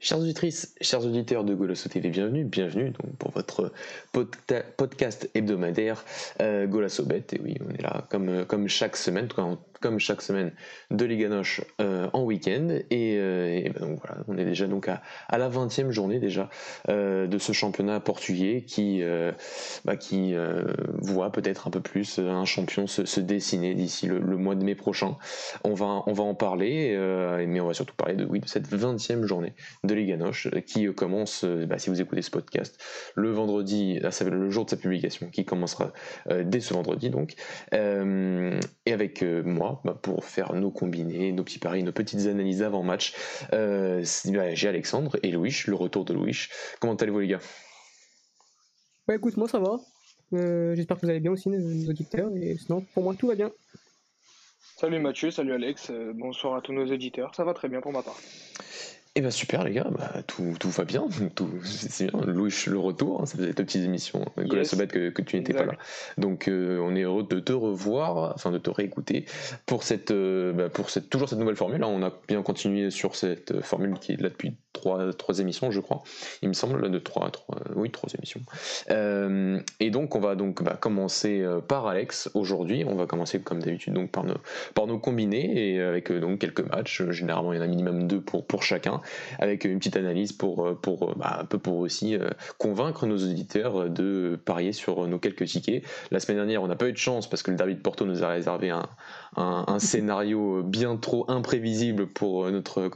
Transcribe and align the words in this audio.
Chers 0.00 0.20
auditrices, 0.20 0.76
chers 0.80 1.04
auditeurs 1.04 1.42
de 1.42 1.54
Golasso 1.54 1.88
TV, 1.88 2.10
bienvenue, 2.10 2.44
bienvenue 2.44 2.90
donc 2.90 3.16
pour 3.16 3.32
votre 3.32 3.72
podcast 4.12 5.28
hebdomadaire 5.34 6.04
euh, 6.40 6.68
Golasso 6.68 7.04
Bet. 7.04 7.24
Et 7.32 7.40
oui, 7.42 7.56
on 7.66 7.74
est 7.74 7.82
là 7.82 8.06
comme, 8.08 8.44
comme 8.46 8.68
chaque 8.68 8.96
semaine, 8.96 9.26
comme 9.80 9.98
chaque 9.98 10.22
semaine, 10.22 10.52
de 10.90 11.04
Liga 11.04 11.28
Noche 11.28 11.62
euh, 11.80 12.08
en 12.12 12.22
week-end. 12.22 12.68
Et, 12.90 13.16
euh, 13.18 13.62
ben 13.74 13.88
donc 13.88 14.00
voilà, 14.00 14.22
on 14.28 14.36
est 14.38 14.44
déjà 14.44 14.66
donc 14.66 14.88
à, 14.88 15.02
à 15.28 15.38
la 15.38 15.48
20e 15.48 15.90
journée 15.90 16.18
déjà 16.18 16.48
euh, 16.88 17.26
de 17.26 17.38
ce 17.38 17.52
championnat 17.52 18.00
portugais 18.00 18.64
qui, 18.66 19.02
bah, 19.84 19.96
qui 19.96 20.34
voit 21.00 21.32
peut-être 21.32 21.66
un 21.66 21.70
peu 21.70 21.80
plus 21.80 22.18
un 22.18 22.44
champion 22.44 22.86
se, 22.86 23.20
dessiner 23.20 23.74
d'ici 23.74 24.06
le, 24.06 24.20
mois 24.36 24.54
de 24.54 24.64
mai 24.64 24.74
prochain. 24.74 25.16
On 25.64 25.74
va, 25.74 26.02
on 26.06 26.12
va 26.12 26.24
en 26.24 26.34
parler, 26.34 26.96
mais 27.46 27.60
on 27.60 27.66
va 27.66 27.74
surtout 27.74 27.94
parler 27.94 28.14
de, 28.14 28.24
oui, 28.24 28.40
de 28.40 28.48
cette 28.48 28.68
20e 28.68 29.24
journée 29.24 29.54
de 29.88 29.94
Liga 29.94 30.16
Noche 30.16 30.48
qui 30.66 30.86
commence, 30.94 31.44
bah, 31.44 31.78
si 31.78 31.90
vous 31.90 32.00
écoutez 32.00 32.22
ce 32.22 32.30
podcast, 32.30 32.80
le 33.16 33.30
vendredi, 33.32 33.98
ah, 34.04 34.10
le 34.24 34.50
jour 34.50 34.64
de 34.64 34.70
sa 34.70 34.76
publication, 34.76 35.30
qui 35.30 35.44
commencera 35.44 35.92
dès 36.28 36.60
ce 36.60 36.74
vendredi 36.74 37.10
donc. 37.10 37.34
et 37.72 38.92
avec 38.92 39.22
moi, 39.22 39.80
bah, 39.84 39.98
pour 40.00 40.24
faire 40.24 40.54
nos 40.54 40.70
combinés, 40.70 41.32
nos 41.32 41.44
petits 41.44 41.58
paris, 41.58 41.82
nos 41.82 41.92
petites 41.92 42.26
analyses 42.26 42.62
avant 42.62 42.82
match. 42.82 43.14
Euh, 43.52 44.04
bah, 44.26 44.54
j'ai 44.54 44.68
Alexandre 44.68 45.16
et 45.22 45.30
Louis, 45.30 45.54
le 45.66 45.74
retour 45.74 46.04
de 46.04 46.14
Louis. 46.14 46.46
Comment 46.80 46.94
allez-vous 46.94 47.20
les 47.20 47.28
gars? 47.28 47.40
Bah 49.06 49.14
écoute, 49.14 49.36
moi 49.36 49.48
ça 49.48 49.58
va. 49.58 49.78
Euh, 50.34 50.74
j'espère 50.74 50.96
que 50.98 51.06
vous 51.06 51.10
allez 51.10 51.20
bien 51.20 51.32
aussi, 51.32 51.48
nos 51.48 51.88
auditeurs. 51.88 52.30
Et 52.36 52.56
sinon, 52.56 52.84
pour 52.92 53.02
moi, 53.02 53.14
tout 53.14 53.28
va 53.28 53.34
bien. 53.34 53.50
Salut 54.76 55.00
Mathieu, 55.00 55.30
salut 55.30 55.54
Alex, 55.54 55.90
euh, 55.90 56.12
bonsoir 56.14 56.54
à 56.56 56.60
tous 56.60 56.72
nos 56.72 56.86
auditeurs. 56.86 57.34
Ça 57.34 57.44
va 57.44 57.54
très 57.54 57.68
bien 57.68 57.80
pour 57.80 57.92
ma 57.92 58.02
part. 58.02 58.18
Eh 59.18 59.20
bien 59.20 59.32
super 59.32 59.64
les 59.64 59.72
gars, 59.72 59.88
bah, 59.90 60.22
tout, 60.28 60.54
tout, 60.60 60.70
va 60.70 60.84
bien, 60.84 61.08
tout, 61.34 61.50
c'est 61.64 62.08
bien. 62.08 62.20
Louis 62.24 62.54
le 62.68 62.78
retour, 62.78 63.20
hein, 63.20 63.26
ça 63.26 63.36
faisait 63.36 63.52
deux 63.52 63.64
petites 63.64 63.82
émissions, 63.82 64.24
yes. 64.36 64.76
que, 64.76 65.08
que 65.10 65.22
tu 65.22 65.36
n'étais 65.36 65.54
pas 65.54 65.64
là. 65.64 65.72
Donc 66.18 66.46
euh, 66.46 66.78
on 66.80 66.94
est 66.94 67.02
heureux 67.02 67.26
de 67.28 67.40
te 67.40 67.52
revoir, 67.52 68.32
enfin 68.36 68.52
de 68.52 68.58
te 68.58 68.70
réécouter 68.70 69.24
pour 69.66 69.82
cette, 69.82 70.12
euh, 70.12 70.52
bah, 70.52 70.68
pour 70.68 70.90
cette, 70.90 71.10
toujours 71.10 71.28
cette 71.28 71.40
nouvelle 71.40 71.56
formule. 71.56 71.82
Hein. 71.82 71.88
On 71.90 72.04
a 72.04 72.12
bien 72.28 72.42
continué 72.42 72.90
sur 72.90 73.16
cette 73.16 73.60
formule 73.60 73.98
qui 73.98 74.12
est 74.12 74.20
là 74.20 74.28
depuis 74.28 74.54
trois, 74.72 75.12
trois 75.12 75.40
émissions, 75.40 75.72
je 75.72 75.80
crois. 75.80 76.04
Il 76.42 76.48
me 76.48 76.54
semble 76.54 76.88
de 76.88 76.98
trois, 77.00 77.28
trois 77.32 77.58
oui 77.74 77.90
trois 77.90 78.10
émissions. 78.16 78.42
Euh, 78.90 79.58
et 79.80 79.90
donc 79.90 80.14
on 80.14 80.20
va 80.20 80.36
donc 80.36 80.62
bah, 80.62 80.78
commencer 80.80 81.44
par 81.66 81.88
Alex 81.88 82.30
aujourd'hui. 82.34 82.84
On 82.86 82.94
va 82.94 83.06
commencer 83.06 83.40
comme 83.40 83.58
d'habitude 83.58 83.94
donc 83.94 84.12
par 84.12 84.22
nos, 84.22 84.36
par 84.74 84.86
nos 84.86 85.00
combinés 85.00 85.74
et 85.74 85.82
avec 85.82 86.12
donc 86.12 86.38
quelques 86.38 86.60
matchs. 86.60 87.02
Généralement 87.10 87.52
il 87.52 87.56
y 87.56 87.58
en 87.58 87.64
a 87.64 87.66
minimum 87.66 88.06
deux 88.06 88.20
pour 88.20 88.46
pour 88.46 88.62
chacun 88.62 89.00
avec 89.38 89.64
une 89.64 89.78
petite 89.78 89.96
analyse 89.96 90.32
pour, 90.32 90.66
euh, 90.66 90.74
pour, 90.74 91.10
euh, 91.10 91.14
bah, 91.16 91.38
un 91.40 91.44
peu 91.44 91.58
pour 91.58 91.78
aussi 91.78 92.16
euh, 92.16 92.30
convaincre 92.58 93.06
nos 93.06 93.16
auditeurs 93.16 93.88
de 93.88 94.38
parier 94.44 94.72
sur 94.72 95.06
nos 95.06 95.18
quelques 95.18 95.46
tickets. 95.46 95.84
La 96.10 96.20
semaine 96.20 96.38
dernière, 96.38 96.62
on 96.62 96.68
n'a 96.68 96.76
pas 96.76 96.88
eu 96.88 96.92
de 96.92 96.98
chance 96.98 97.28
parce 97.28 97.42
que 97.42 97.50
le 97.50 97.56
Derby 97.56 97.74
de 97.74 97.80
Porto 97.80 98.04
nous 98.04 98.22
a 98.22 98.28
réservé 98.28 98.70
un, 98.70 99.78
scénario 99.78 100.62
bien 100.62 100.96
trop 100.96 101.24
imprévisible 101.28 102.08
pour 102.08 102.50
notre, 102.50 102.90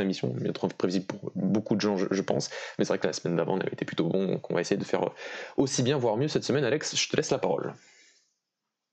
émission, 0.00 0.28
bien 0.28 0.52
trop 0.52 0.66
imprévisible 0.66 1.06
pour 1.06 1.32
beaucoup 1.34 1.76
de 1.76 1.80
gens, 1.80 1.96
je, 1.96 2.22
pense. 2.22 2.50
Mais 2.78 2.84
c'est 2.84 2.88
vrai 2.88 2.98
que 2.98 3.06
la 3.06 3.12
semaine 3.12 3.36
d'avant, 3.36 3.54
on 3.54 3.60
avait 3.60 3.72
été 3.72 3.84
plutôt 3.84 4.04
bon, 4.04 4.26
donc 4.26 4.50
on 4.50 4.54
va 4.54 4.60
essayer 4.60 4.78
de 4.78 4.84
faire 4.84 5.10
aussi 5.56 5.82
bien, 5.82 5.98
voire 5.98 6.16
mieux 6.16 6.28
cette 6.28 6.44
semaine. 6.44 6.64
Alex, 6.64 6.96
je 6.96 7.08
te 7.08 7.16
laisse 7.16 7.30
la 7.30 7.38
parole. 7.38 7.74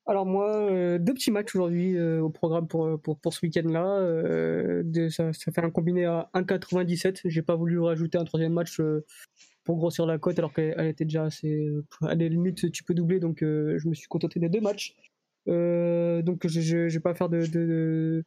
Alors 0.10 0.26
moi, 0.26 0.56
euh, 0.56 1.00
deux 1.00 1.14
petits 1.14 1.32
matchs 1.32 1.54
aujourd'hui 1.54 1.98
euh, 1.98 2.22
au 2.22 2.30
programme 2.30 2.66
pour, 2.66 2.98
pour, 3.02 3.20
pour 3.20 3.34
ce 3.34 3.46
week-end-là. 3.46 4.00
Euh, 4.00 5.10
ça, 5.10 5.34
ça, 5.34 5.52
fait 5.52 5.62
un 5.62 5.70
combiné 5.70 6.06
à 6.06 6.30
1,97. 6.34 7.22
J'ai 7.26 7.42
pas 7.42 7.56
voulu 7.56 7.78
rajouter 7.82 8.18
un 8.18 8.24
troisième 8.24 8.54
match 8.54 8.82
pour 9.66 9.76
grossir 9.76 10.06
la 10.06 10.18
cote 10.18 10.40
alors 10.40 10.54
qu'elle 10.54 10.88
était 10.88 11.04
déjà 11.04 11.26
assez... 11.26 11.70
à 12.04 12.16
la 12.16 12.28
limite, 12.30 12.72
tu 12.72 12.86
peux 12.86 12.94
doubler, 12.94 13.20
donc 13.20 13.40
je 13.42 13.86
me 13.88 13.94
suis 13.94 14.08
contenté 14.08 14.40
des 14.40 14.48
deux 14.48 14.62
matchs. 14.62 14.96
donc 15.46 16.48
je 16.48 16.78
ne 16.78 16.90
vais 16.90 17.00
pas 17.02 17.14
faire 17.14 17.28
de, 17.28 17.46
de, 17.46 18.24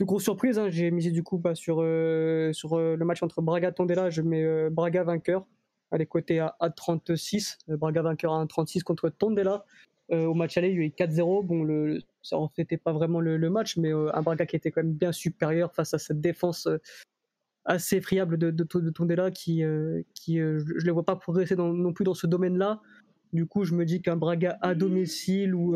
de 0.00 0.04
grosses 0.04 0.24
surprises. 0.24 0.58
Hein. 0.58 0.68
J'ai 0.70 0.90
misé 0.90 1.12
du 1.12 1.22
coup 1.22 1.38
bah, 1.38 1.54
sur, 1.54 1.76
sur 1.76 2.78
le 2.78 3.04
match 3.04 3.22
entre 3.22 3.40
Braga 3.40 3.68
et 3.68 3.72
Tondela. 3.72 4.10
Je 4.10 4.20
mets 4.20 4.68
Braga 4.68 5.04
vainqueur. 5.04 5.46
Elle 5.92 6.02
est 6.02 6.06
cotée 6.06 6.40
à, 6.40 6.56
à 6.58 6.70
36. 6.70 7.58
Braga 7.68 8.02
vainqueur 8.02 8.32
à 8.32 8.44
1,36 8.44 8.82
contre 8.82 9.10
Tondela. 9.10 9.64
Euh, 10.12 10.26
au 10.26 10.34
match 10.34 10.56
aller, 10.58 10.68
il 10.70 10.76
y 10.76 10.80
a 10.80 10.84
eu 10.84 10.88
4-0. 10.88 11.44
Bon, 11.44 11.62
le, 11.62 12.00
ça 12.22 12.36
en 12.36 12.48
fait 12.48 12.76
pas 12.76 12.92
vraiment 12.92 13.20
le, 13.20 13.50
match, 13.50 13.76
mais 13.76 13.92
euh, 13.92 14.14
un 14.14 14.22
Braga 14.22 14.46
qui 14.46 14.56
était 14.56 14.70
quand 14.70 14.82
même 14.82 14.92
bien 14.92 15.12
supérieur 15.12 15.72
face 15.74 15.94
à 15.94 15.98
cette 15.98 16.20
défense 16.20 16.66
euh, 16.66 16.78
assez 17.64 18.00
friable 18.00 18.36
de, 18.36 18.50
de, 18.50 18.64
de 18.64 18.90
Tondela 18.90 19.30
qui, 19.30 19.62
qui 20.12 20.36
je 20.36 20.58
ne 20.58 20.84
les 20.84 20.90
vois 20.90 21.04
pas 21.04 21.16
progresser 21.16 21.56
non 21.56 21.92
plus 21.94 22.04
dans 22.04 22.12
ce 22.12 22.26
domaine-là. 22.26 22.82
Du 23.32 23.46
coup, 23.46 23.64
je 23.64 23.74
me 23.74 23.86
dis 23.86 24.02
qu'un 24.02 24.16
Braga 24.16 24.58
à 24.60 24.74
domicile 24.74 25.54
où, 25.54 25.74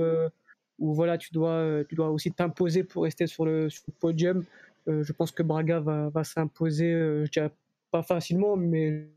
où 0.79 0.93
voilà, 0.93 1.17
tu 1.17 1.33
dois, 1.33 1.83
tu 1.89 1.95
dois 1.95 2.11
aussi 2.11 2.31
t'imposer 2.31 2.85
pour 2.85 3.05
rester 3.05 3.27
sur 3.27 3.47
le, 3.47 3.71
sur 3.71 3.85
le 3.89 3.95
podium. 3.99 4.45
je 4.87 5.13
pense 5.15 5.33
que 5.33 5.43
Braga 5.43 5.81
va, 5.81 6.11
va 6.11 6.25
s'imposer, 6.25 6.93
je 7.25 7.31
dirais 7.31 7.53
pas 7.91 8.03
facilement, 8.03 8.55
mais 8.55 9.09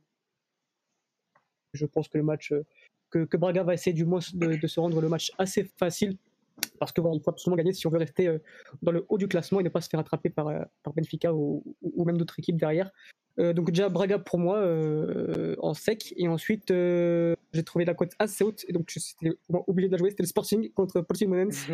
je 1.73 1.85
pense 1.85 2.07
que 2.07 2.17
le 2.17 2.23
match 2.23 2.53
que, 3.11 3.37
Braga 3.37 3.63
va 3.63 3.73
essayer 3.73 3.93
du 3.93 4.05
moins 4.05 4.19
de, 4.33 4.67
se 4.67 4.79
rendre 4.79 5.01
le 5.01 5.09
match 5.09 5.31
assez 5.37 5.63
facile 5.77 6.17
parce 6.79 6.91
qu'il 6.91 7.03
faut 7.03 7.29
absolument 7.29 7.57
gagner 7.57 7.73
si 7.73 7.87
on 7.87 7.89
veut 7.89 7.97
rester 7.97 8.27
euh, 8.27 8.37
dans 8.81 8.91
le 8.91 9.05
haut 9.09 9.17
du 9.17 9.27
classement 9.27 9.59
et 9.59 9.63
ne 9.63 9.69
pas 9.69 9.81
se 9.81 9.89
faire 9.89 9.99
attraper 9.99 10.29
par, 10.29 10.47
euh, 10.47 10.61
par 10.83 10.93
Benfica 10.93 11.33
ou, 11.33 11.63
même 12.05 12.17
d'autres 12.17 12.37
équipes 12.39 12.57
derrière. 12.57 12.91
Euh, 13.39 13.53
donc 13.53 13.71
déjà 13.71 13.87
Braga 13.87 14.19
pour 14.19 14.39
moi 14.39 14.61
en 15.59 15.73
sec 15.73 16.13
et 16.17 16.27
ensuite 16.27 16.67
j'ai 16.67 17.63
trouvé 17.63 17.85
la 17.85 17.93
cote 17.93 18.11
assez 18.19 18.43
haute 18.43 18.65
et 18.67 18.73
donc 18.73 18.89
j'étais 18.89 19.37
obligé 19.49 19.87
de 19.87 19.93
la 19.93 19.97
jouer 19.97 20.09
c'était 20.09 20.23
le 20.23 20.27
Sporting 20.27 20.71
contre 20.73 21.01
Portimonense. 21.01 21.65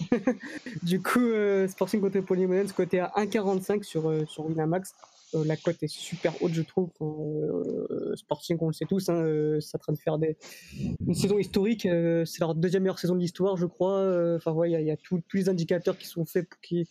du 0.82 1.02
coup 1.02 1.28
Sporting 1.68 2.00
contre 2.00 2.20
Portimonense 2.20 2.72
côté 2.72 3.00
à 3.00 3.12
1,45 3.16 3.82
sur, 3.82 4.28
sur 4.28 4.46
Winamax. 4.46 4.94
Euh, 5.34 5.44
la 5.44 5.56
cote 5.56 5.82
est 5.82 5.88
super 5.88 6.40
haute, 6.42 6.52
je 6.52 6.62
trouve. 6.62 6.90
Euh, 7.00 8.14
Sporting, 8.16 8.56
on 8.60 8.68
le 8.68 8.72
sait 8.72 8.84
tous, 8.84 9.08
hein, 9.08 9.24
euh, 9.24 9.60
ça 9.60 9.78
train 9.78 9.92
de 9.92 9.98
faire 9.98 10.18
une 11.06 11.14
saison 11.14 11.38
historique. 11.38 11.82
c'est 11.82 12.40
leur 12.40 12.54
deuxième 12.54 12.84
meilleure 12.84 12.98
saison 12.98 13.14
de 13.14 13.20
l'histoire, 13.20 13.56
je 13.56 13.66
crois. 13.66 14.36
Enfin, 14.36 14.52
ouais, 14.52 14.70
il 14.70 14.86
y 14.86 14.90
a, 14.90 14.96
tous 14.96 15.22
les 15.34 15.48
indicateurs 15.48 15.98
qui 15.98 16.06
sont 16.06 16.24
faits, 16.24 16.48
qui, 16.62 16.86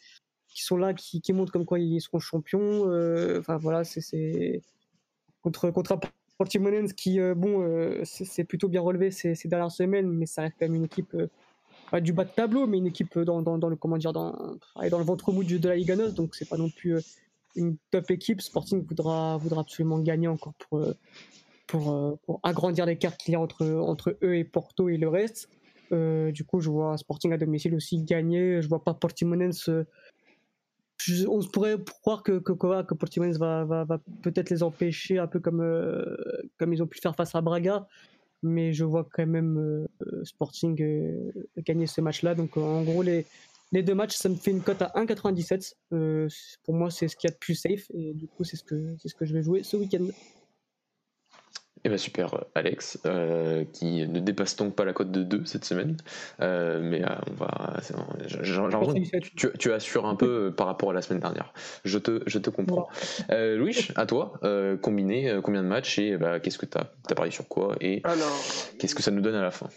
sont 0.54 0.78
là, 0.78 0.94
qui, 0.94 1.22
montrent 1.34 1.52
comme 1.52 1.66
quoi 1.66 1.80
ils 1.80 2.02
seront 2.02 2.20
champions. 2.20 2.84
Enfin, 3.40 3.58
voilà, 3.58 3.84
c'est 3.84 4.62
contre 5.42 5.70
contre 5.70 5.98
Portimonense 6.38 6.92
qui, 6.92 7.20
bon, 7.36 7.66
c'est 8.04 8.44
plutôt 8.44 8.68
bien 8.68 8.82
relevé 8.82 9.12
ces, 9.12 9.36
dernières 9.46 9.72
semaines, 9.72 10.10
mais 10.10 10.26
ça 10.26 10.42
reste 10.42 10.56
quand 10.60 10.66
même 10.66 10.76
une 10.76 10.86
équipe 10.86 11.16
pas 11.92 12.02
du 12.02 12.14
bas 12.14 12.26
de 12.26 12.32
tableau, 12.32 12.66
mais 12.66 12.80
une 12.80 12.88
équipe 12.88 13.20
dans, 13.20 13.42
dans, 13.44 13.70
le 13.70 13.76
comment 13.76 13.98
dire 13.98 14.12
dans, 14.12 14.34
dans 14.90 14.98
le 14.98 15.06
ventre 15.06 15.32
mou 15.32 15.44
de, 15.44 15.68
la 15.68 15.76
Liga 15.76 15.96
donc 15.96 16.34
c'est 16.34 16.50
pas 16.50 16.58
non 16.58 16.70
plus 16.70 17.00
une 17.56 17.78
top 17.92 18.12
équipe, 18.12 18.42
Sporting 18.42 18.86
voudra, 18.86 19.38
voudra 19.38 19.62
absolument 19.62 20.00
gagner 20.00 20.28
encore 20.28 20.54
pour, 20.56 20.80
euh, 20.80 20.94
pour, 21.68 21.92
euh, 21.92 22.16
pour 22.26 22.40
agrandir 22.44 22.86
l'écart 22.86 23.18
qu'il 23.18 23.34
y 23.34 23.36
a 23.36 23.40
entre, 23.40 23.66
entre 23.66 24.18
eux 24.24 24.36
et 24.36 24.44
Porto 24.44 24.90
et 24.90 24.98
le 24.98 25.08
reste. 25.08 25.50
Euh, 25.92 26.32
du 26.32 26.44
coup, 26.44 26.60
je 26.60 26.70
vois 26.70 26.98
Sporting 26.98 27.32
à 27.34 27.38
domicile 27.38 27.76
aussi 27.76 28.02
gagner. 28.04 28.62
Je 28.62 28.68
vois 28.68 28.84
pas 28.84 28.94
Portimonense. 28.94 29.70
on 29.70 31.42
se 31.42 31.50
pourrait 31.50 31.78
croire 32.02 32.24
que, 32.24 32.40
que, 32.40 32.54
que 32.54 32.94
Portimonense 32.94 33.38
va, 33.38 33.66
va, 33.66 33.84
va 33.84 34.00
peut-être 34.22 34.50
les 34.50 34.64
empêcher, 34.64 35.20
un 35.20 35.28
peu 35.28 35.40
comme, 35.40 35.64
comme 36.58 36.74
ils 36.74 36.82
ont 36.82 36.88
pu 36.88 37.00
faire 37.00 37.16
face 37.16 37.36
à 37.36 37.42
Braga. 37.42 37.88
Mais 38.44 38.74
je 38.74 38.84
vois 38.84 39.08
quand 39.12 39.26
même 39.26 39.88
Sporting 40.24 40.76
gagner 41.58 41.88
ce 41.88 42.02
match-là. 42.02 42.36
Donc, 42.36 42.58
en 42.58 42.84
gros, 42.84 43.04
les, 43.04 43.26
les 43.76 43.84
deux 43.84 43.94
matchs, 43.94 44.16
ça 44.16 44.30
me 44.30 44.36
fait 44.36 44.52
une 44.52 44.62
cote 44.62 44.82
à 44.82 44.92
1,97. 44.96 45.74
Euh, 45.94 46.28
pour 46.64 46.74
moi, 46.74 46.90
c'est 46.90 47.08
ce 47.08 47.16
qu'il 47.16 47.30
y 47.30 47.32
a 47.32 47.34
de 47.34 47.40
plus 47.40 47.56
safe. 47.56 47.86
Et 47.94 48.14
du 48.14 48.28
coup, 48.28 48.44
c'est 48.44 48.58
ce 48.58 48.64
que, 48.64 48.96
c'est 49.00 49.10
ce 49.10 49.16
que 49.16 49.26
je 49.26 49.34
vais 49.34 49.44
jouer 49.44 49.64
ce 49.64 49.78
week-end. 49.78 50.08
Eh 51.84 51.90
bien 51.90 52.00
super 52.00 52.44
Alex, 52.56 52.98
euh, 53.06 53.64
qui 53.72 54.08
ne 54.08 54.20
dépasse 54.20 54.56
donc 54.56 54.76
pas 54.76 54.86
la 54.86 54.94
cote 54.94 55.12
de 55.12 55.22
2 55.22 55.46
cette 55.46 55.66
semaine, 55.66 55.98
euh, 56.40 56.80
mais 56.82 57.04
on 57.30 57.34
va, 57.34 57.80
tu, 59.36 59.52
tu, 59.60 59.72
assures 59.72 60.08
un 60.08 60.16
peu 60.16 60.52
par 60.52 60.66
rapport 60.66 60.90
à 60.90 60.94
la 60.94 61.04
semaine 61.04 61.20
dernière. 61.20 61.54
Je 61.84 62.00
te, 62.00 62.24
je 62.26 62.40
te 62.40 62.50
comprends. 62.50 62.88
Louis, 63.30 63.90
à 63.96 64.08
toi, 64.08 64.34
combiné, 64.82 65.40
combien 65.44 65.62
de 65.62 65.68
matchs 65.68 66.00
et 66.00 66.18
bah, 66.18 66.40
qu'est-ce 66.40 66.58
que 66.58 66.66
tu 66.66 66.76
as, 66.76 66.92
as 67.08 67.14
parié 67.14 67.32
sur 67.32 67.48
quoi 67.48 67.76
et 67.80 68.02
qu'est-ce 68.80 68.96
que 68.96 69.04
ça 69.04 69.12
nous 69.12 69.22
donne 69.22 69.36
à 69.36 69.44
la 69.44 69.52
fin? 69.52 69.70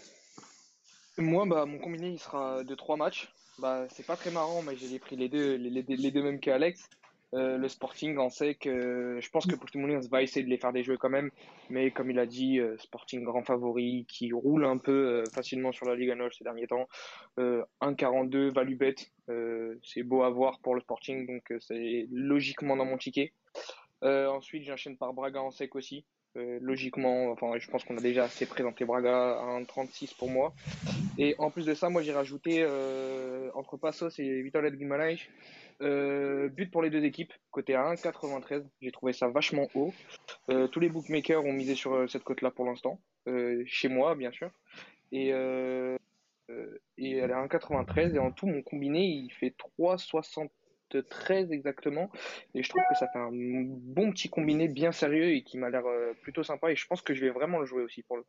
Moi, 1.19 1.45
bah, 1.45 1.67
mon 1.67 1.77
combiné 1.77 2.09
il 2.09 2.17
sera 2.17 2.63
de 2.63 2.73
3 2.73 2.97
matchs. 2.97 3.31
Bah, 3.59 3.85
c'est 3.89 4.05
pas 4.05 4.15
très 4.15 4.31
marrant, 4.31 4.61
mais 4.61 4.75
j'ai 4.77 4.99
pris 4.99 5.17
les 5.17 5.27
deux, 5.27 5.55
les, 5.55 5.81
les, 5.81 6.11
deux 6.11 6.23
mêmes 6.23 6.39
qu'Alex. 6.39 6.89
Euh, 7.35 7.57
le 7.57 7.67
Sporting, 7.67 8.17
on 8.17 8.29
sait 8.29 8.55
que 8.55 9.19
je 9.21 9.29
pense 9.29 9.45
que 9.45 9.55
Portimonense 9.55 10.07
va 10.09 10.23
essayer 10.23 10.43
de 10.43 10.49
les 10.49 10.57
faire 10.57 10.73
des 10.73 10.81
jeux 10.81 10.97
quand 10.97 11.09
même, 11.09 11.29
mais 11.69 11.91
comme 11.91 12.09
il 12.09 12.17
a 12.17 12.25
dit, 12.25 12.59
euh, 12.59 12.75
Sporting 12.77 13.23
grand 13.23 13.43
favori 13.43 14.05
qui 14.07 14.31
roule 14.31 14.65
un 14.65 14.77
peu 14.77 14.91
euh, 14.91 15.23
facilement 15.31 15.71
sur 15.71 15.85
la 15.85 15.95
Ligue 15.95 16.11
Nord 16.15 16.33
ces 16.33 16.43
derniers 16.43 16.67
temps. 16.67 16.87
1,42 17.37 18.49
value 18.49 18.75
bet, 18.75 18.95
c'est 19.83 20.03
beau 20.03 20.23
à 20.23 20.29
voir 20.29 20.59
pour 20.59 20.73
le 20.73 20.81
Sporting, 20.81 21.27
donc 21.27 21.53
c'est 21.59 22.07
logiquement 22.11 22.77
dans 22.77 22.85
mon 22.85 22.97
ticket. 22.97 23.33
ensuite, 24.01 24.63
j'enchaîne 24.63 24.97
par 24.97 25.13
Braga 25.13 25.41
en 25.41 25.51
sec 25.51 25.75
aussi. 25.75 26.05
Logiquement, 26.35 27.31
enfin, 27.31 27.57
je 27.57 27.69
pense 27.69 27.83
qu'on 27.83 27.97
a 27.97 28.01
déjà 28.01 28.23
assez 28.23 28.45
présenté 28.45 28.85
Braga 28.85 29.39
à 29.39 29.59
1,36 29.59 30.15
pour 30.17 30.29
moi. 30.29 30.53
Et 31.17 31.35
en 31.37 31.49
plus 31.49 31.65
de 31.65 31.73
ça, 31.73 31.89
moi 31.89 32.01
j'ai 32.01 32.13
rajouté 32.13 32.65
entre 33.55 33.77
Passos 33.77 34.17
et 34.19 34.41
Vitória 34.41 34.69
de 34.69 34.75
Guimarães 34.75 35.27
euh, 35.81 36.49
but 36.49 36.69
pour 36.69 36.81
les 36.81 36.89
deux 36.89 37.03
équipes, 37.03 37.33
côté 37.51 37.75
à 37.75 37.93
1,93. 37.93 38.65
J'ai 38.81 38.91
trouvé 38.91 39.13
ça 39.13 39.27
vachement 39.29 39.67
haut. 39.75 39.93
Euh, 40.49 40.67
tous 40.67 40.79
les 40.79 40.89
bookmakers 40.89 41.43
ont 41.45 41.53
misé 41.53 41.75
sur 41.75 41.93
euh, 41.93 42.07
cette 42.07 42.23
cote-là 42.23 42.51
pour 42.51 42.65
l'instant. 42.65 42.99
chez 43.65 43.87
moi, 43.87 44.15
bien 44.15 44.31
sûr. 44.31 44.49
Et, 45.11 45.29
et 45.29 47.11
elle 47.17 47.29
est 47.29 47.33
à 47.33 47.45
1,93. 47.45 48.15
Et 48.15 48.19
en 48.19 48.31
tout, 48.31 48.47
mon 48.47 48.61
combiné, 48.61 49.05
il 49.05 49.31
fait 49.31 49.51
3,73 50.93 51.51
exactement. 51.51 52.09
Et 52.53 52.63
je 52.63 52.69
trouve 52.69 52.81
que 52.89 52.95
ça 52.95 53.07
fait 53.07 53.19
un 53.19 53.31
bon 53.31 54.11
petit 54.11 54.29
combiné 54.29 54.67
bien 54.67 54.91
sérieux 54.91 55.31
et 55.31 55.43
qui 55.43 55.57
m'a 55.57 55.69
l'air 55.69 55.83
plutôt 56.21 56.43
sympa. 56.43 56.71
Et 56.71 56.75
je 56.75 56.87
pense 56.87 57.01
que 57.01 57.13
je 57.13 57.21
vais 57.21 57.29
vraiment 57.29 57.59
le 57.59 57.65
jouer 57.65 57.83
aussi 57.83 58.03
pour 58.03 58.17
le. 58.17 58.25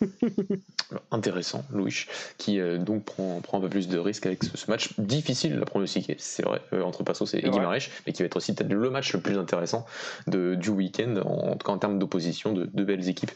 Intéressant, 1.10 1.64
Louis, 1.72 2.06
qui 2.38 2.58
euh, 2.58 2.78
donc 2.78 3.04
prend, 3.04 3.40
prend, 3.40 3.58
un 3.58 3.60
peu 3.60 3.68
plus 3.68 3.88
de 3.88 3.98
risques 3.98 4.26
avec 4.26 4.42
ce, 4.42 4.70
match 4.70 4.98
difficile 4.98 5.58
à 5.60 5.64
pronostiquer, 5.64 6.16
c'est 6.18 6.42
vrai, 6.42 6.60
euh, 6.72 6.82
entre 6.82 7.04
Passos 7.04 7.32
et 7.34 7.42
Guimarães, 7.42 7.88
mais 8.06 8.12
qui 8.12 8.22
va 8.22 8.26
être 8.26 8.36
aussi 8.36 8.54
peut-être 8.54 8.72
le 8.72 8.90
match 8.90 9.12
le 9.12 9.20
plus 9.20 9.38
intéressant 9.38 9.86
de, 10.26 10.54
du 10.54 10.70
week-end, 10.70 11.16
en, 11.24 11.52
tout 11.52 11.66
cas 11.66 11.72
en 11.72 11.78
termes 11.78 11.98
d'opposition, 11.98 12.52
de, 12.52 12.64
de, 12.64 12.84
belles 12.84 13.08
équipes 13.08 13.30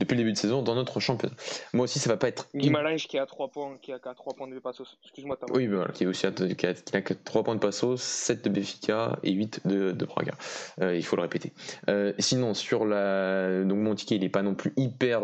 depuis 0.00 0.14
le 0.14 0.22
début 0.22 0.32
de 0.32 0.38
saison 0.38 0.62
dans 0.62 0.74
notre 0.74 0.98
championnat. 1.00 1.34
Moi 1.72 1.84
aussi, 1.84 1.98
ça 1.98 2.10
va 2.10 2.16
pas 2.16 2.28
être. 2.28 2.48
Guimarães 2.54 2.96
qui 2.96 3.18
a 3.18 3.26
3 3.26 3.48
points, 3.48 3.76
qui 3.80 3.92
a 3.92 3.98
3 3.98 4.34
points 4.34 4.48
de 4.48 4.58
Passos, 4.58 4.98
excuse-moi. 5.04 5.38
Oui, 5.52 5.66
voilà, 5.66 5.92
qui, 5.92 6.04
est 6.04 6.06
aussi 6.06 6.26
qui, 6.56 6.66
a, 6.66 6.74
qui 6.74 7.12
a 7.12 7.16
3 7.24 7.44
points 7.44 7.54
de 7.54 7.60
Passos, 7.60 8.00
7 8.02 8.42
de 8.44 8.48
Béfica 8.48 9.18
et 9.22 9.32
8 9.32 9.60
de, 9.64 9.92
de 9.92 10.04
Braga. 10.04 10.32
Euh, 10.80 10.96
il 10.96 11.04
faut 11.04 11.16
le 11.16 11.22
répéter. 11.22 11.52
sinon, 12.18 12.54
sur 12.54 12.84
la. 12.84 13.62
Donc 13.64 13.78
mon 13.78 13.94
ticket, 13.94 14.16
il 14.16 14.22
n'est 14.22 14.28
pas 14.28 14.42
non 14.42 14.54
plus 14.54 14.72
hyper. 14.76 15.20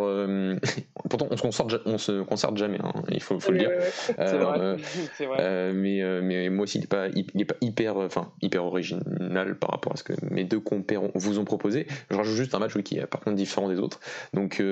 pourtant 1.10 1.28
on 1.30 1.36
se 1.36 1.42
concerte, 1.42 1.74
on 1.86 1.98
se 1.98 2.22
concerte 2.22 2.56
jamais, 2.56 2.78
hein, 2.82 2.92
il 3.10 3.22
faut, 3.22 3.38
faut 3.40 3.52
le 3.52 3.58
dire. 3.58 3.70
Euh, 4.18 4.76
euh, 5.20 5.72
mais, 5.74 6.02
euh, 6.02 6.20
mais 6.22 6.48
moi 6.50 6.64
aussi, 6.64 6.78
il 6.78 7.26
n'est 7.34 7.44
pas 7.44 7.56
hyper, 7.60 7.96
enfin, 7.96 8.32
hyper 8.40 8.64
original 8.64 9.58
par 9.58 9.70
rapport 9.70 9.92
à 9.92 9.96
ce 9.96 10.04
que 10.04 10.14
mes 10.30 10.44
deux 10.44 10.60
compères 10.60 11.02
vous 11.14 11.38
ont 11.38 11.44
proposé. 11.44 11.86
Je 12.10 12.16
rajoute 12.16 12.36
juste 12.36 12.54
un 12.54 12.58
match 12.58 12.76
qui 12.78 12.98
est 12.98 13.06
par 13.06 13.20
contre 13.20 13.36
différent 13.36 13.68
des 13.68 13.78
autres. 13.78 14.00
Donc 14.32 14.62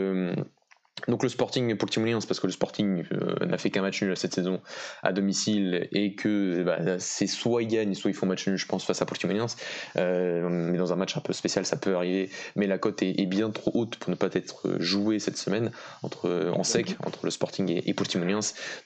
donc 1.08 1.22
le 1.22 1.28
Sporting 1.28 1.76
pour 1.76 1.88
le 1.94 2.20
c'est 2.20 2.26
parce 2.26 2.40
que 2.40 2.46
le 2.46 2.52
Sporting 2.52 3.04
euh, 3.12 3.46
n'a 3.46 3.58
fait 3.58 3.70
qu'un 3.70 3.82
match 3.82 4.02
nul 4.02 4.16
cette 4.16 4.34
saison 4.34 4.60
à 5.02 5.12
domicile 5.12 5.88
et 5.92 6.14
que 6.14 6.62
bah, 6.62 6.98
c'est 6.98 7.26
soit 7.26 7.62
ils 7.62 7.68
gagnent, 7.68 7.94
soit 7.94 8.10
ils 8.10 8.14
font 8.14 8.26
match 8.26 8.46
nul, 8.46 8.56
je 8.56 8.66
pense, 8.66 8.84
face 8.84 9.02
à 9.02 9.06
Portimonense. 9.06 9.56
Euh, 9.96 10.48
mais 10.48 10.78
dans 10.78 10.92
un 10.92 10.96
match 10.96 11.16
un 11.16 11.20
peu 11.20 11.32
spécial, 11.32 11.64
ça 11.64 11.76
peut 11.76 11.94
arriver. 11.94 12.30
Mais 12.56 12.66
la 12.66 12.78
cote 12.78 13.02
est, 13.02 13.26
bien 13.30 13.50
trop 13.50 13.70
haute 13.74 13.96
pour 13.96 14.10
ne 14.10 14.16
pas 14.16 14.28
être 14.32 14.76
jouée 14.80 15.20
cette 15.20 15.36
semaine 15.36 15.70
entre, 16.02 16.52
en 16.54 16.64
sec 16.64 16.96
entre 17.06 17.20
le 17.24 17.30
Sporting 17.30 17.70
et, 17.70 17.88
et 17.88 17.94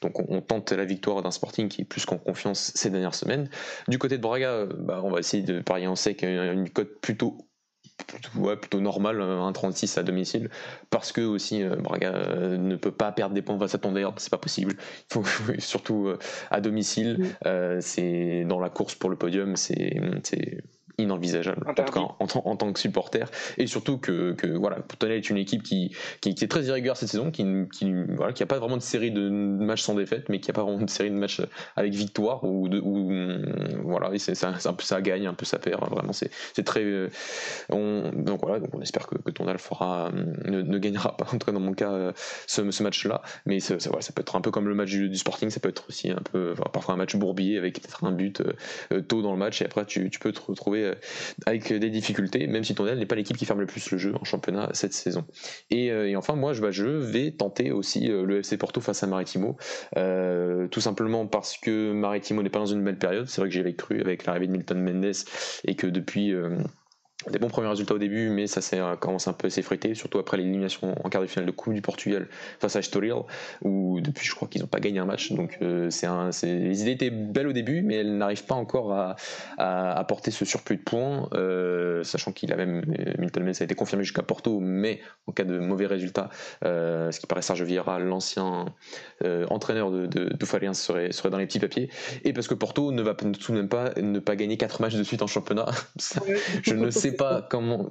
Donc 0.02 0.20
on, 0.30 0.40
tente 0.40 0.72
la 0.72 0.84
victoire 0.84 1.22
d'un 1.22 1.30
Sporting 1.30 1.68
qui 1.68 1.82
est 1.82 1.84
plus 1.84 2.04
qu'en 2.04 2.18
confiance 2.18 2.72
ces 2.74 2.90
dernières 2.90 3.14
semaines. 3.14 3.48
Du 3.88 3.98
côté 3.98 4.18
de 4.18 4.22
Braga, 4.22 4.66
bah, 4.66 5.00
on 5.02 5.10
va 5.10 5.20
essayer 5.20 5.42
de 5.42 5.60
parier 5.60 5.86
en 5.86 5.96
sec 5.96 6.22
une 6.22 6.68
cote 6.68 7.00
plutôt 7.00 7.38
plutôt, 7.96 8.56
plutôt 8.56 8.80
normal, 8.80 9.20
1,36 9.20 9.98
à 9.98 10.02
domicile, 10.02 10.50
parce 10.90 11.12
que 11.12 11.20
aussi 11.20 11.62
euh, 11.62 11.76
Braga 11.76 12.12
euh, 12.12 12.56
ne 12.56 12.76
peut 12.76 12.90
pas 12.90 13.12
perdre 13.12 13.34
des 13.34 13.42
points 13.42 13.58
face 13.58 13.74
à 13.74 13.78
Tondère, 13.78 14.12
c'est 14.16 14.30
pas 14.30 14.38
possible. 14.38 14.76
Il 14.78 15.14
faut, 15.14 15.24
surtout 15.58 16.08
euh, 16.08 16.18
à 16.50 16.60
domicile, 16.60 17.34
c'est 17.80 18.44
dans 18.44 18.60
la 18.60 18.70
course 18.70 18.94
pour 18.94 19.10
le 19.10 19.16
podium, 19.16 19.56
c'est 19.56 20.00
inenvisageable 20.98 21.64
en, 21.96 22.16
en, 22.20 22.56
tant 22.56 22.72
que 22.72 22.78
supporter. 22.78 23.26
Et 23.58 23.66
surtout 23.66 23.98
que, 23.98 24.32
que 24.32 24.46
voilà 24.46 24.76
Tonel 24.98 25.16
est 25.16 25.30
une 25.30 25.36
équipe 25.36 25.62
qui, 25.62 25.94
qui, 26.20 26.30
est 26.30 26.48
très 26.48 26.64
irrégulière 26.64 26.96
cette 26.96 27.08
saison 27.08 27.30
qui 27.30 27.44
qui 27.72 27.92
voilà 28.08 28.32
qui 28.32 28.42
a 28.42 28.46
pas 28.46 28.58
vraiment 28.58 28.76
de 28.76 28.82
série 28.82 29.10
de 29.10 29.28
matchs 29.28 29.82
sans 29.82 29.94
défaite 29.94 30.28
mais 30.28 30.40
qui 30.40 30.50
a 30.50 30.54
pas 30.54 30.62
vraiment 30.62 30.82
de 30.82 30.90
série 30.90 31.10
de 31.10 31.16
matchs 31.16 31.42
avec 31.76 31.92
victoire 31.92 32.44
ou 32.44 32.68
de 32.68 32.80
ou 32.80 33.12
voilà 33.84 34.10
c'est 34.18 34.34
ça, 34.34 34.52
un 34.64 34.72
peu 34.72 34.84
ça 34.84 35.00
gagne 35.00 35.26
un 35.26 35.34
peu 35.34 35.44
ça 35.44 35.58
perd 35.58 35.80
vraiment 35.90 36.12
c'est 36.12 36.30
très 36.64 36.84
on, 37.70 38.10
donc 38.14 38.40
voilà 38.42 38.60
donc 38.60 38.70
on 38.74 38.80
espère 38.80 39.06
que, 39.06 39.16
que 39.16 39.30
Tonal 39.30 39.58
fera 39.58 40.10
ne, 40.44 40.78
gagnera 40.78 41.16
pas 41.16 41.26
en 41.26 41.38
tout 41.38 41.46
cas 41.46 41.52
dans 41.52 41.60
mon 41.60 41.74
cas 41.74 42.12
ce, 42.46 42.70
ce 42.70 42.82
match 42.82 43.04
là 43.06 43.22
mais 43.46 43.60
ça, 43.60 43.78
ça, 43.80 43.90
ça, 44.00 44.12
peut 44.12 44.22
être 44.22 44.36
un 44.36 44.40
peu 44.40 44.50
comme 44.50 44.68
le 44.68 44.74
match 44.74 44.90
du, 44.90 45.14
Sporting 45.16 45.50
ça 45.50 45.60
peut 45.60 45.68
être 45.68 45.86
aussi 45.88 46.10
un 46.10 46.22
peu 46.32 46.54
parfois 46.72 46.94
un 46.94 46.98
match 46.98 47.16
bourbier 47.16 47.58
avec 47.58 47.80
peut-être 47.80 48.04
un 48.04 48.12
but 48.12 48.42
euh, 48.92 49.00
tôt 49.00 49.22
dans 49.22 49.32
le 49.32 49.38
match 49.38 49.62
et 49.62 49.64
après 49.64 49.84
tu, 49.86 50.10
tu 50.10 50.18
peux 50.18 50.32
te 50.32 50.40
retrouver 50.40 50.83
euh, 50.84 50.94
avec 51.46 51.72
des 51.72 51.90
difficultés, 51.90 52.46
même 52.46 52.64
si 52.64 52.74
Tonel 52.74 52.98
n'est 52.98 53.06
pas 53.06 53.14
l'équipe 53.14 53.36
qui 53.36 53.44
ferme 53.44 53.60
le 53.60 53.66
plus 53.66 53.90
le 53.90 53.98
jeu 53.98 54.14
en 54.20 54.24
championnat 54.24 54.70
cette 54.72 54.92
saison. 54.92 55.24
Et, 55.70 55.90
euh, 55.90 56.14
enfin, 56.16 56.34
moi, 56.34 56.52
je, 56.52 56.60
bah, 56.60 56.70
je, 56.70 56.84
vais 56.84 57.32
tenter 57.32 57.70
aussi 57.70 58.10
euh, 58.10 58.24
le 58.24 58.38
FC 58.38 58.56
Porto 58.56 58.80
face 58.80 59.02
à 59.02 59.06
Maritimo, 59.06 59.56
tout 60.70 60.80
simplement 60.80 61.26
parce 61.26 61.56
que 61.56 61.92
Maritimo 61.92 62.42
n'est 62.42 62.50
pas 62.50 62.58
dans 62.58 62.66
une 62.66 62.82
belle 62.84 62.98
période. 62.98 63.26
C'est 63.28 63.40
vrai 63.40 63.48
que 63.48 63.54
j'avais 63.54 63.74
cru 63.74 64.00
avec 64.00 64.26
l'arrivée 64.26 64.46
de 64.46 64.52
Milton 64.52 64.80
Mendes 64.80 65.14
et 65.64 65.74
que 65.74 65.86
depuis 65.86 66.34
des 67.30 67.38
bons 67.38 67.48
premiers 67.48 67.68
résultats 67.68 67.94
au 67.94 67.98
début, 67.98 68.28
mais 68.30 68.46
ça 68.46 68.60
s'est 68.60 68.78
euh, 68.78 68.96
commencé 68.96 69.28
un 69.30 69.32
peu 69.32 69.46
à 69.46 69.50
s'effriter, 69.50 69.94
surtout 69.94 70.18
après 70.18 70.36
l'élimination 70.36 70.94
en 71.04 71.08
quart 71.08 71.22
de 71.22 71.26
finale 71.26 71.46
de 71.46 71.50
Coupe 71.50 71.74
du 71.74 71.82
Portugal 71.82 72.28
face 72.60 72.76
à 72.76 72.80
Estoril, 72.80 73.14
où 73.62 74.00
depuis 74.00 74.26
je 74.26 74.34
crois 74.34 74.48
qu'ils 74.48 74.60
n'ont 74.60 74.68
pas 74.68 74.80
gagné 74.80 74.98
un 74.98 75.04
match. 75.04 75.32
Donc 75.32 75.58
euh, 75.62 75.90
c'est 75.90 76.06
un, 76.06 76.30
les 76.42 76.82
idées 76.82 76.92
étaient 76.92 77.10
belles 77.10 77.48
au 77.48 77.52
début, 77.52 77.82
mais 77.82 77.96
elles 77.96 78.16
n'arrivent 78.16 78.44
pas 78.44 78.54
encore 78.54 78.92
à, 78.92 79.16
à, 79.58 80.04
porter 80.04 80.30
ce 80.30 80.44
surplus 80.44 80.76
de 80.76 80.82
points, 80.82 81.28
euh, 81.34 82.04
sachant 82.04 82.32
qu'il 82.32 82.52
a 82.52 82.56
même 82.56 82.84
Milton 83.18 83.44
Mendes 83.44 83.56
a 83.60 83.64
été 83.64 83.74
confirmé 83.74 84.04
jusqu'à 84.04 84.22
Porto, 84.22 84.60
mais 84.60 85.00
en 85.26 85.32
cas 85.32 85.44
de 85.44 85.58
mauvais 85.58 85.86
résultats, 85.86 86.30
ce 86.62 87.18
qui 87.18 87.26
paraît 87.26 87.42
Serge 87.42 87.62
Vieira, 87.62 87.98
l'ancien 87.98 88.66
entraîneur 89.48 89.90
de, 89.90 90.06
de, 90.06 90.28
de 90.30 90.72
serait, 90.74 91.12
serait 91.12 91.30
dans 91.30 91.38
les 91.38 91.46
petits 91.46 91.60
papiers, 91.60 91.90
et 92.24 92.32
parce 92.32 92.48
que 92.48 92.54
Porto 92.54 92.92
ne 92.92 93.02
va 93.02 93.14
tout 93.14 93.52
de 93.52 93.56
même 93.56 93.68
pas 93.68 93.92
ne 94.00 94.18
pas 94.18 94.36
gagner 94.36 94.56
quatre 94.56 94.80
matchs 94.80 94.94
de 94.94 95.02
suite 95.02 95.22
en 95.22 95.26
championnat. 95.26 95.66
je 96.62 96.74
ne 96.74 96.90
sais 96.90 97.13
pas 97.14 97.42
comment. 97.42 97.86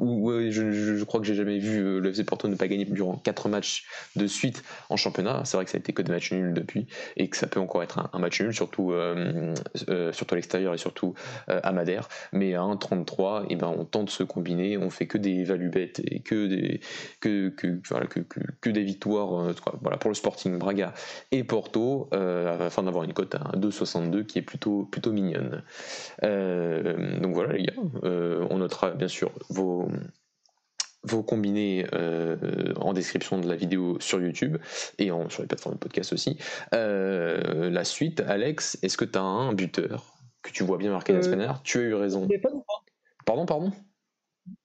je, 0.49 0.71
je, 0.71 1.03
crois 1.03 1.19
que 1.19 1.25
j'ai 1.25 1.35
jamais 1.35 1.59
vu 1.59 1.79
euh, 1.79 1.99
le 1.99 2.09
FC 2.09 2.23
Porto 2.23 2.47
ne 2.47 2.55
pas 2.55 2.67
gagner 2.67 2.85
durant 2.85 3.17
4 3.17 3.49
matchs 3.49 3.85
de 4.15 4.27
suite 4.27 4.63
en 4.89 4.97
championnat. 4.97 5.41
C'est 5.45 5.57
vrai 5.57 5.65
que 5.65 5.71
ça 5.71 5.77
a 5.77 5.79
été 5.79 5.93
que 5.93 6.01
des 6.01 6.11
matchs 6.11 6.31
nuls 6.31 6.53
depuis 6.53 6.87
et 7.17 7.29
que 7.29 7.37
ça 7.37 7.47
peut 7.47 7.59
encore 7.59 7.83
être 7.83 8.09
un, 8.13 8.19
match 8.19 8.41
nul, 8.41 8.53
surtout, 8.53 8.91
euh, 8.91 9.53
euh, 9.89 10.11
surtout 10.13 10.35
à 10.35 10.37
l'extérieur 10.37 10.73
et 10.73 10.77
surtout 10.77 11.13
à 11.47 11.71
Madère. 11.71 12.09
Mais 12.31 12.55
à 12.55 12.61
1,33, 12.61 13.43
et 13.43 13.45
eh 13.51 13.55
ben, 13.55 13.67
on 13.67 13.85
tente 13.85 14.05
de 14.05 14.09
se 14.11 14.23
combiner, 14.23 14.77
on 14.77 14.89
fait 14.89 15.07
que 15.07 15.17
des 15.17 15.43
value 15.43 15.69
bêtes 15.69 16.01
et 16.05 16.19
que 16.19 16.47
des, 16.47 16.81
que, 17.19 17.49
que, 17.49 17.79
voilà, 17.89 18.05
que, 18.07 18.19
que, 18.19 18.69
des 18.69 18.83
victoires 18.83 19.53
voilà, 19.81 19.97
pour 19.97 20.09
le 20.09 20.15
Sporting 20.15 20.57
Braga 20.57 20.93
et 21.31 21.43
Porto 21.43 22.09
afin 22.11 22.83
d'avoir 22.83 23.03
une 23.03 23.13
cote 23.13 23.35
à 23.35 23.51
2,62 23.57 24.25
qui 24.25 24.39
est 24.39 24.43
plutôt, 24.43 24.83
plutôt 24.83 25.11
mignonne. 25.11 25.63
donc 26.21 27.33
voilà 27.33 27.53
les 27.53 27.63
gars, 27.63 27.73
on 28.03 28.57
notera 28.57 28.91
bien 28.91 29.07
sûr 29.07 29.12
vos, 29.49 29.87
vos 31.03 31.23
combinés 31.23 31.85
euh, 31.93 32.73
en 32.77 32.93
description 32.93 33.39
de 33.39 33.47
la 33.47 33.55
vidéo 33.55 33.99
sur 33.99 34.21
YouTube 34.21 34.57
et 34.97 35.11
en, 35.11 35.29
sur 35.29 35.41
les 35.41 35.47
plateformes 35.47 35.75
de 35.75 35.79
podcast 35.79 36.13
aussi. 36.13 36.37
Euh, 36.73 37.69
la 37.69 37.83
suite, 37.83 38.21
Alex, 38.21 38.77
est-ce 38.81 38.97
que 38.97 39.05
tu 39.05 39.17
as 39.17 39.23
un 39.23 39.53
buteur 39.53 40.17
que 40.41 40.51
tu 40.51 40.63
vois 40.63 40.77
bien 40.77 40.91
marqué 40.91 41.13
la 41.13 41.19
euh, 41.19 41.21
semaine 41.21 41.39
dernière 41.39 41.61
Tu 41.63 41.79
as 41.79 41.81
eu 41.83 41.93
raison. 41.93 42.27
Pardon, 43.25 43.45
pardon? 43.45 43.71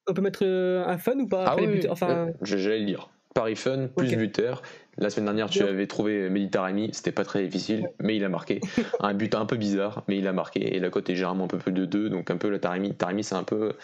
On 0.09 0.15
peut 0.15 0.23
mettre 0.23 0.45
un 0.45 0.99
fun 0.99 1.19
ou 1.19 1.29
pas 1.29 1.45
ah 1.47 1.57
oui, 1.57 1.87
enfin... 1.89 2.29
J'allais 2.43 2.81
le 2.81 2.85
lire. 2.85 3.11
Paris 3.35 3.57
Fun 3.57 3.89
plus 3.97 4.17
buteur. 4.17 4.63
La 4.97 5.11
semaine 5.11 5.27
dernière, 5.27 5.49
tu 5.49 5.63
avais 5.63 5.87
trouvé 5.87 6.29
Méditerranée, 6.29 6.91
c'était 6.93 7.13
pas 7.13 7.25
très 7.25 7.45
difficile, 7.45 7.89
mais 8.01 8.17
il 8.17 8.25
a 8.25 8.29
marqué. 8.29 8.61
un 9.01 9.15
but 9.15 9.35
un 9.37 9.47
peu 9.47 9.57
bizarre, 9.57 10.03
mais 10.09 10.19
il 10.19 10.27
a 10.27 10.33
marqué. 10.33 10.75
Et 10.75 10.81
la 10.81 10.91
cote 10.91 11.09
est 11.09 11.15
généralement 11.15 11.45
un 11.45 11.49
peu 11.49 11.59
plus 11.59 11.73
de 11.73 11.85
2, 11.85 12.11
donc 12.11 12.31
un 12.33 12.37
peu 12.37 12.49
la 12.49 12.59
Taremi. 12.59 12.95
Taremi, 12.95 13.23
c'est 13.23 13.37
un 13.37 13.45
peu 13.45 13.75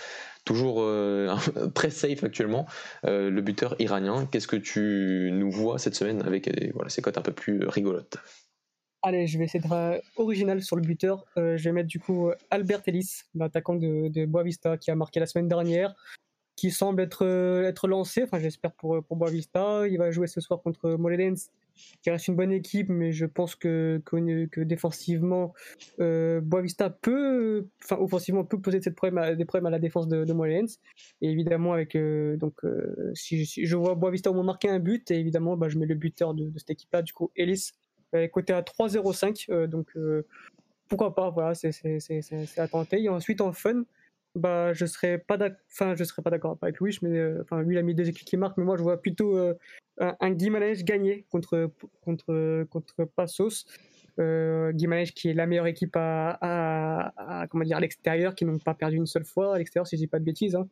toujours 0.44 0.78
euh, 0.80 1.34
très 1.74 1.90
safe 1.90 2.24
actuellement. 2.24 2.66
Euh, 3.06 3.30
le 3.30 3.42
buteur 3.42 3.76
iranien, 3.78 4.26
qu'est-ce 4.26 4.48
que 4.48 4.56
tu 4.56 5.30
nous 5.32 5.52
vois 5.52 5.78
cette 5.78 5.94
semaine 5.94 6.22
avec 6.22 6.50
voilà, 6.74 6.90
ces 6.90 7.00
cotes 7.00 7.18
un 7.18 7.22
peu 7.22 7.32
plus 7.32 7.64
rigolotes? 7.68 8.16
Allez, 9.02 9.26
je 9.26 9.38
vais 9.38 9.44
essayer 9.44 9.60
d'être 9.60 10.00
original 10.16 10.62
sur 10.62 10.76
le 10.76 10.82
buteur. 10.82 11.26
Euh, 11.36 11.56
je 11.56 11.64
vais 11.64 11.72
mettre 11.72 11.88
du 11.88 12.00
coup 12.00 12.30
Albert 12.50 12.80
Ellis, 12.86 13.20
l'attaquant 13.34 13.74
de, 13.74 14.08
de 14.08 14.24
Boavista, 14.24 14.78
qui 14.78 14.90
a 14.90 14.96
marqué 14.96 15.20
la 15.20 15.26
semaine 15.26 15.46
dernière 15.46 15.94
qui 16.56 16.70
semble 16.70 17.02
être, 17.02 17.24
euh, 17.24 17.68
être 17.68 17.88
lancé. 17.88 18.22
Enfin, 18.22 18.38
j'espère 18.38 18.72
pour, 18.72 19.02
pour 19.04 19.16
Boavista. 19.16 19.86
Il 19.88 19.98
va 19.98 20.10
jouer 20.10 20.26
ce 20.26 20.40
soir 20.40 20.62
contre 20.62 20.90
Moledens, 20.90 21.50
qui 22.02 22.10
reste 22.10 22.28
une 22.28 22.36
bonne 22.36 22.52
équipe, 22.52 22.88
mais 22.88 23.12
je 23.12 23.26
pense 23.26 23.56
que, 23.56 24.00
que, 24.04 24.60
défensivement, 24.60 25.52
euh, 26.00 26.40
Boavista 26.40 26.90
peut, 26.90 27.66
enfin, 27.82 27.96
offensivement, 27.96 28.44
peut 28.44 28.60
poser 28.60 28.78
des 28.78 28.90
problèmes 28.92 29.18
à 29.18 29.70
la 29.70 29.78
défense 29.78 30.06
de, 30.06 30.24
de 30.24 30.32
Moledens. 30.32 30.78
Et 31.20 31.30
évidemment, 31.30 31.72
avec, 31.72 31.96
euh, 31.96 32.36
donc, 32.36 32.60
si, 33.14 33.44
je 33.44 33.76
vois 33.76 33.94
Boavista 33.94 34.30
au 34.30 34.34
moins 34.34 34.44
marquer 34.44 34.68
un 34.68 34.78
but, 34.78 35.10
et 35.10 35.18
évidemment, 35.18 35.56
bah, 35.56 35.68
je 35.68 35.78
mets 35.78 35.86
le 35.86 35.94
buteur 35.94 36.34
de, 36.34 36.52
cette 36.56 36.70
équipe-là, 36.70 37.02
du 37.02 37.12
coup, 37.12 37.30
Ellis, 37.36 37.72
côté 38.32 38.52
à 38.52 38.62
3-0-5. 38.62 39.66
donc, 39.66 39.96
pourquoi 40.86 41.14
pas, 41.16 41.30
voilà, 41.30 41.54
c'est 41.54 41.72
à 42.58 42.68
tenter. 42.68 43.02
Et 43.02 43.08
ensuite, 43.08 43.40
en 43.40 43.52
fun, 43.52 43.82
bah, 44.34 44.72
je 44.72 44.86
serais 44.86 45.18
pas. 45.18 45.38
Enfin, 45.70 45.94
je 45.94 46.04
serais 46.04 46.22
pas 46.22 46.30
d'accord 46.30 46.58
avec 46.62 46.78
Louis, 46.78 46.98
mais 47.02 47.18
euh, 47.18 47.42
enfin, 47.42 47.62
lui, 47.62 47.74
il 47.74 47.78
a 47.78 47.82
mis 47.82 47.94
deux 47.94 48.08
équipes 48.08 48.26
qui 48.26 48.36
marquent, 48.36 48.56
mais 48.58 48.64
moi, 48.64 48.76
je 48.76 48.82
vois 48.82 49.00
plutôt 49.00 49.36
euh, 49.36 49.54
un, 49.98 50.14
un 50.20 50.30
gagner 50.30 51.24
contre 51.30 51.70
contre 52.00 52.64
contre 52.70 53.04
Passos. 53.04 53.66
Euh, 54.20 54.72
qui 55.16 55.28
est 55.28 55.34
la 55.34 55.44
meilleure 55.44 55.66
équipe 55.66 55.96
à, 55.96 56.38
à, 56.40 57.48
comment 57.48 57.64
dire 57.64 57.76
à 57.76 57.80
l'extérieur, 57.80 58.36
qui 58.36 58.44
n'ont 58.44 58.60
pas 58.60 58.74
perdu 58.74 58.94
une 58.94 59.06
seule 59.06 59.24
fois 59.24 59.56
à 59.56 59.58
l'extérieur, 59.58 59.88
si 59.88 59.96
je 59.96 60.02
dis 60.02 60.06
pas 60.06 60.20
de 60.20 60.24
bêtises. 60.24 60.54
Hein. 60.54 60.68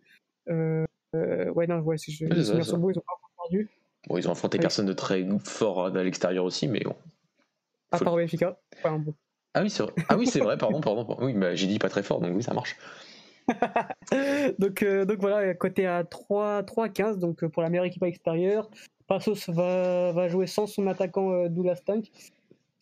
Euh, 0.49 1.51
ouais, 1.51 1.67
non, 1.67 1.81
ouais, 1.81 1.99
si 1.99 2.13
je, 2.13 2.25
ils 2.25 2.75
ont 2.75 2.93
pas 2.93 3.03
perdu. 3.43 3.69
Bon, 4.07 4.17
ils 4.17 4.29
ont 4.29 4.31
affronté 4.31 4.59
personne 4.59 4.87
de 4.87 4.93
très 4.93 5.27
fort 5.45 5.87
à 5.87 6.03
l'extérieur 6.05 6.45
aussi, 6.45 6.69
mais 6.69 6.81
bon. 6.85 6.95
À 7.91 7.99
part 7.99 8.15
Benfica. 8.15 8.61
Ah 8.85 9.63
oui, 9.63 9.71
c'est 9.71 9.83
vrai. 9.83 9.93
Ah 10.09 10.17
oui, 10.17 10.29
c'est 10.29 10.39
vrai, 10.39 10.57
pardon, 10.57 10.81
pardon. 10.81 11.05
Oui, 11.21 11.33
bah, 11.35 11.57
j'ai 11.57 11.67
dit 11.67 11.81
pas 11.81 11.89
très 11.89 12.05
fort, 12.05 12.21
donc 12.21 12.37
oui, 12.37 12.45
ça 12.45 12.55
marche. 12.55 12.77
donc, 14.59 14.83
euh, 14.83 15.05
donc 15.05 15.19
voilà, 15.21 15.55
côté 15.55 15.87
à 15.87 16.05
3, 16.05 16.63
3 16.63 16.89
15, 16.89 17.19
donc 17.19 17.43
euh, 17.43 17.49
pour 17.49 17.63
la 17.63 17.69
meilleure 17.69 17.85
équipe 17.85 18.03
à 18.03 18.07
l'extérieur. 18.07 18.71
Passos 19.07 19.49
va, 19.49 20.13
va, 20.13 20.29
jouer 20.29 20.47
sans 20.47 20.67
son 20.67 20.87
attaquant 20.87 21.33
euh, 21.33 21.49
Douglas 21.49 21.81
Tank. 21.85 22.11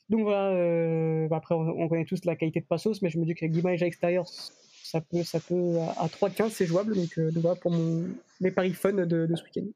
Donc 0.09 0.23
voilà, 0.23 0.51
euh, 0.51 1.29
bah, 1.29 1.37
après 1.37 1.55
on, 1.55 1.89
connaît 1.89 2.05
tous 2.05 2.25
la 2.25 2.37
qualité 2.37 2.61
de 2.61 2.67
Passos, 2.67 3.01
mais 3.03 3.11
je 3.11 3.19
me 3.19 3.25
dis 3.25 3.35
que 3.35 3.47
Guimage 3.47 3.83
à 3.83 3.85
l'extérieur, 3.87 4.27
ça 4.29 5.01
peut, 5.01 5.23
ça 5.23 5.39
peut 5.41 5.79
à, 5.99 6.07
3-15, 6.07 6.51
c'est 6.51 6.67
jouable. 6.67 6.95
Donc, 6.95 7.19
voilà 7.37 7.57
pour 7.57 7.71
mon, 7.71 8.05
les 8.41 8.51
paris 8.51 8.73
fun 8.73 8.93
de 8.93 9.29
ce 9.35 9.43
week-end. 9.45 9.67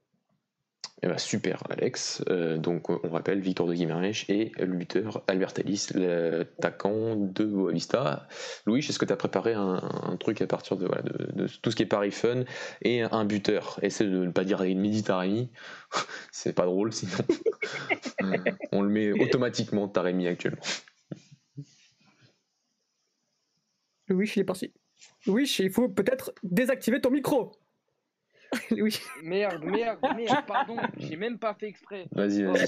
Eh 1.05 1.07
ben, 1.07 1.19
super 1.19 1.63
Alex. 1.69 2.25
Euh, 2.31 2.57
donc 2.57 2.89
on 2.89 2.99
rappelle 3.11 3.39
Victor 3.39 3.67
de 3.67 3.75
Guimarães 3.75 4.25
et 4.31 4.53
le 4.57 4.73
lutteur 4.73 5.23
Albert 5.27 5.53
Ellis, 5.59 5.89
l'attaquant 5.95 7.15
de 7.15 7.45
Boavista. 7.45 8.27
Louis, 8.65 8.79
est-ce 8.79 8.99
que 8.99 9.05
tu 9.05 9.13
as 9.13 9.17
préparé 9.17 9.53
un, 9.53 10.17
truc 10.19 10.41
à 10.41 10.47
partir 10.47 10.79
de, 10.79 10.89
de, 11.35 11.47
tout 11.61 11.71
ce 11.71 11.77
qui 11.77 11.83
est 11.83 11.87
Paris 11.87 12.11
Fun 12.11 12.45
et 12.81 13.03
un 13.03 13.27
buteur? 13.27 13.79
Essaye 13.83 14.09
de 14.09 14.25
ne 14.25 14.31
pas 14.31 14.45
dire 14.45 14.63
une 14.63 14.81
midi 14.81 15.03
Taremi, 15.03 15.51
c'est 16.33 16.55
pas 16.55 16.65
drôle 16.65 16.91
sinon. 16.95 17.13
on 18.73 18.81
le 18.81 18.89
met 18.89 19.13
automatiquement 19.13 19.87
Taremi 19.89 20.27
actuellement. 20.27 20.63
Louis, 24.09 24.33
il 24.35 24.41
est 24.41 24.45
parti. 24.45 24.73
Louis, 25.27 25.55
il 25.59 25.71
faut 25.71 25.91
peut-être 25.91 26.33
désactiver 26.43 27.03
ton 27.03 27.11
micro. 27.11 27.53
oui. 28.73 28.99
Merde, 29.23 29.65
merde, 29.65 29.99
merde, 30.17 30.47
pardon, 30.47 30.77
j'ai 30.97 31.17
même 31.17 31.39
pas 31.39 31.55
fait 31.55 31.69
exprès. 31.69 32.07
Vas-y, 32.13 32.43
vas-y. 32.43 32.67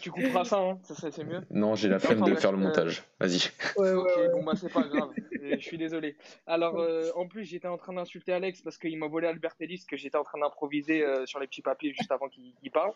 tu 0.00 0.10
couperas 0.10 0.44
ça, 0.44 0.58
hein 0.58 0.78
ça 0.82 1.10
c'est 1.10 1.24
mieux. 1.24 1.42
Non, 1.50 1.74
j'ai 1.74 1.88
la 1.88 1.98
flemme 1.98 2.22
de 2.22 2.34
faire 2.34 2.52
le 2.52 2.58
montage. 2.58 3.04
Vas-y. 3.20 3.50
Ouais, 3.76 3.92
ok, 3.92 4.32
bon 4.32 4.42
bah 4.44 4.52
c'est 4.56 4.72
pas 4.72 4.82
grave. 4.82 5.10
je 5.42 5.64
suis 5.64 5.78
désolé. 5.78 6.16
Alors, 6.46 6.78
euh, 6.78 7.10
en 7.14 7.26
plus, 7.26 7.44
j'étais 7.44 7.68
en 7.68 7.76
train 7.76 7.92
d'insulter 7.92 8.32
Alex 8.32 8.62
parce 8.62 8.78
qu'il 8.78 8.96
m'a 8.98 9.06
volé 9.06 9.26
Albert 9.26 9.54
Ellis 9.60 9.84
que 9.88 9.96
j'étais 9.96 10.16
en 10.16 10.24
train 10.24 10.38
d'improviser 10.38 11.04
euh, 11.04 11.26
sur 11.26 11.40
les 11.40 11.46
petits 11.46 11.62
papiers 11.62 11.92
juste 11.92 12.10
avant 12.10 12.28
qu'il 12.28 12.70
parle. 12.72 12.92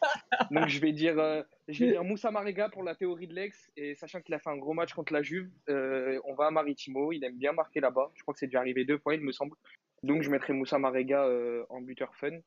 Donc 0.51 0.69
je 0.69 0.81
vais 0.81 0.93
dire, 0.93 1.19
euh, 1.19 1.43
je 1.69 1.85
vais 1.85 1.91
dire 1.93 2.05
Moussa 2.05 2.31
Marega 2.31 2.69
pour 2.69 2.83
la 2.83 2.95
théorie 2.95 3.27
de 3.27 3.35
Lex 3.35 3.71
et 3.77 3.95
sachant 3.95 4.21
qu'il 4.21 4.35
a 4.35 4.39
fait 4.39 4.51
un 4.51 4.57
gros 4.57 4.75
match 4.75 4.95
contre 4.95 5.13
la 5.13 5.23
Juve, 5.23 5.51
on 5.69 6.35
va 6.35 6.47
à 6.47 6.51
Maritimo. 6.51 7.13
Il 7.13 7.25
aime 7.25 7.37
bien 7.37 7.53
marquer 7.53 7.81
là-bas. 7.81 8.11
Je 8.15 8.23
crois 8.23 8.35
que 8.35 8.41
c'est 8.41 8.47
déjà 8.47 8.61
arrivé 8.61 8.85
deux 8.85 8.99
fois, 8.99 9.15
il 9.15 9.21
me 9.21 9.33
semble. 9.33 9.57
Donc 10.03 10.23
je 10.23 10.31
mettrai 10.31 10.53
Moussa 10.53 10.79
Marega 10.79 11.25
euh, 11.25 11.65
en 11.69 11.81
buteur 11.81 12.15
fun. 12.15 12.39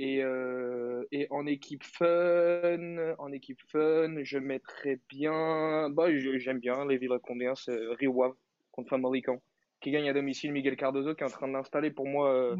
Et, 0.00 0.22
euh, 0.22 1.04
et, 1.10 1.26
en 1.30 1.44
équipe 1.44 1.82
fun, 1.82 3.14
en 3.18 3.32
équipe 3.32 3.60
fun, 3.66 4.22
je 4.22 4.38
mettrais 4.38 5.00
bien, 5.08 5.90
bah 5.90 6.06
j'aime 6.16 6.60
bien 6.60 6.86
les 6.86 6.98
villes 6.98 7.18
combien 7.20 7.56
c'est 7.56 7.76
Rio 7.98 8.36
contre 8.70 8.90
Famalicão 8.90 9.40
qui 9.80 9.90
gagne 9.90 10.08
à 10.08 10.12
domicile 10.12 10.52
Miguel 10.52 10.76
Cardozo 10.76 11.14
qui 11.14 11.22
est 11.22 11.26
en 11.26 11.30
train 11.30 11.48
d'installer 11.48 11.90
pour 11.90 12.06
moi 12.06 12.32
euh, 12.32 12.56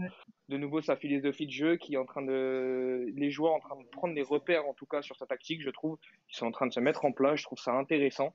de 0.48 0.56
nouveau 0.56 0.80
sa 0.80 0.96
philosophie 0.96 1.46
de 1.46 1.52
jeu 1.52 1.76
qui 1.76 1.94
est 1.94 1.98
en 1.98 2.04
train 2.04 2.22
de 2.22 3.06
les 3.16 3.30
joueurs 3.30 3.54
en 3.54 3.60
train 3.60 3.76
de 3.76 3.86
prendre 3.88 4.14
des 4.14 4.22
repères 4.22 4.66
en 4.66 4.74
tout 4.74 4.86
cas 4.86 5.02
sur 5.02 5.16
sa 5.16 5.26
tactique 5.26 5.62
je 5.62 5.70
trouve. 5.70 5.98
Ils 6.30 6.36
sont 6.36 6.46
en 6.46 6.52
train 6.52 6.66
de 6.66 6.72
se 6.72 6.80
mettre 6.80 7.04
en 7.04 7.12
place 7.12 7.40
je 7.40 7.44
trouve 7.44 7.58
ça 7.58 7.72
intéressant 7.72 8.34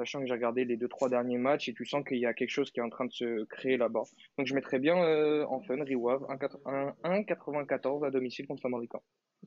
sachant 0.00 0.20
que 0.20 0.26
j'ai 0.26 0.32
regardé 0.32 0.64
les 0.64 0.78
deux 0.78 0.88
trois 0.88 1.10
derniers 1.10 1.36
matchs 1.36 1.68
et 1.68 1.74
tu 1.74 1.84
sens 1.84 2.02
qu'il 2.06 2.18
y 2.18 2.26
a 2.26 2.32
quelque 2.32 2.50
chose 2.50 2.70
qui 2.70 2.80
est 2.80 2.82
en 2.82 2.88
train 2.88 3.04
de 3.04 3.12
se 3.12 3.44
créer 3.44 3.76
là-bas. 3.76 4.04
Donc 4.38 4.46
je 4.46 4.54
mettrais 4.54 4.78
bien 4.78 4.96
euh, 4.96 5.44
en 5.46 5.60
fun 5.60 5.82
Riwav 5.84 6.22
1,94 6.22 8.06
à 8.06 8.10
domicile 8.10 8.46
contre 8.46 8.62
Famalicão. 8.62 9.00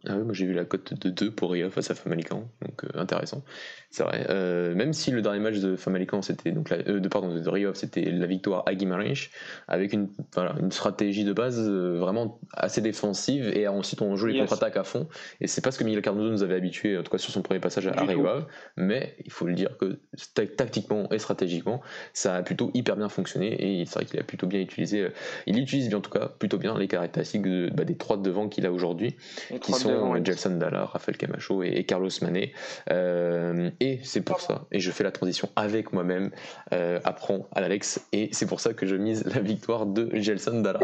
Ah 0.07 0.17
oui, 0.17 0.23
moi 0.23 0.33
j'ai 0.33 0.47
vu 0.47 0.53
la 0.53 0.65
cote 0.65 0.93
de 0.95 1.09
2 1.09 1.31
pour 1.31 1.51
Rio 1.51 1.69
face 1.69 1.91
à 1.91 1.95
Famalicão, 1.95 2.49
donc 2.61 2.83
euh, 2.83 2.89
intéressant. 2.95 3.43
C'est 3.91 4.03
vrai. 4.03 4.25
Euh, 4.29 4.73
même 4.73 4.91
si 4.91 5.11
le 5.11 5.21
dernier 5.21 5.39
match 5.39 5.59
de 5.59 5.75
Famalicão 5.75 6.21
c'était 6.21 6.51
donc 6.51 6.69
la, 6.69 6.81
de 6.81 7.07
pardon 7.07 7.33
de 7.33 7.73
c'était 7.73 8.01
la 8.01 8.25
victoire 8.25 8.63
à 8.65 8.73
Guimarães 8.73 9.29
avec 9.67 9.93
une 9.93 10.09
voilà, 10.33 10.55
une 10.59 10.71
stratégie 10.71 11.23
de 11.23 11.31
base 11.31 11.69
vraiment 11.69 12.39
assez 12.53 12.81
défensive 12.81 13.49
et 13.55 13.67
ensuite 13.67 14.01
on 14.01 14.15
joue 14.15 14.27
les 14.27 14.39
contre-attaques 14.39 14.77
à 14.77 14.83
fond 14.83 15.07
et 15.39 15.47
c'est 15.47 15.61
pas 15.61 15.71
ce 15.71 15.79
que 15.79 15.83
Miguel 15.83 16.01
Cardozo 16.01 16.31
nous 16.31 16.43
avait 16.43 16.55
habitué 16.55 16.97
en 16.97 17.03
tout 17.03 17.11
cas 17.11 17.19
sur 17.19 17.31
son 17.31 17.41
premier 17.41 17.59
passage 17.59 17.87
à, 17.87 17.91
Rio 18.03 18.27
mais 18.75 19.15
il 19.23 19.31
faut 19.31 19.45
le 19.45 19.53
dire 19.53 19.77
que 19.77 19.99
tactiquement 20.45 21.07
et 21.11 21.19
stratégiquement, 21.19 21.81
ça 22.13 22.35
a 22.35 22.43
plutôt 22.43 22.71
hyper 22.73 22.95
bien 22.95 23.09
fonctionné 23.09 23.81
et 23.81 23.85
c'est 23.85 23.95
vrai 23.95 24.05
qu'il 24.05 24.19
a 24.19 24.23
plutôt 24.23 24.47
bien 24.47 24.59
utilisé, 24.59 25.01
euh, 25.01 25.09
il 25.47 25.57
utilise 25.59 25.89
bien 25.89 25.97
en 25.97 26.01
tout 26.01 26.11
cas 26.11 26.27
plutôt 26.27 26.57
bien 26.57 26.77
les 26.77 26.87
caractéristiques 26.87 27.43
bah, 27.73 27.83
des 27.83 27.95
trois 27.95 28.17
devant 28.17 28.49
qu'il 28.49 28.65
a 28.65 28.71
aujourd'hui, 28.71 29.15
qui 29.61 29.73
sont 29.73 30.23
Jelson 30.23 30.57
Dalla, 30.57 30.85
Rafael 30.85 31.17
Camacho 31.17 31.63
et, 31.63 31.83
Carlos 31.83 32.09
Mané. 32.21 32.53
Euh, 32.91 33.69
et 33.79 33.99
c'est 34.03 34.21
pour 34.21 34.41
ça, 34.41 34.65
et 34.71 34.79
je 34.79 34.91
fais 34.91 35.03
la 35.03 35.11
transition 35.11 35.49
avec 35.55 35.93
moi-même, 35.93 36.31
euh, 36.73 36.99
apprends 37.03 37.47
à 37.53 37.61
l'Alex, 37.61 38.05
et 38.11 38.29
c'est 38.31 38.45
pour 38.45 38.59
ça 38.59 38.73
que 38.73 38.85
je 38.85 38.95
mise 38.95 39.25
la 39.25 39.41
victoire 39.41 39.85
de 39.85 40.09
Gelson 40.13 40.61
Dalla, 40.61 40.79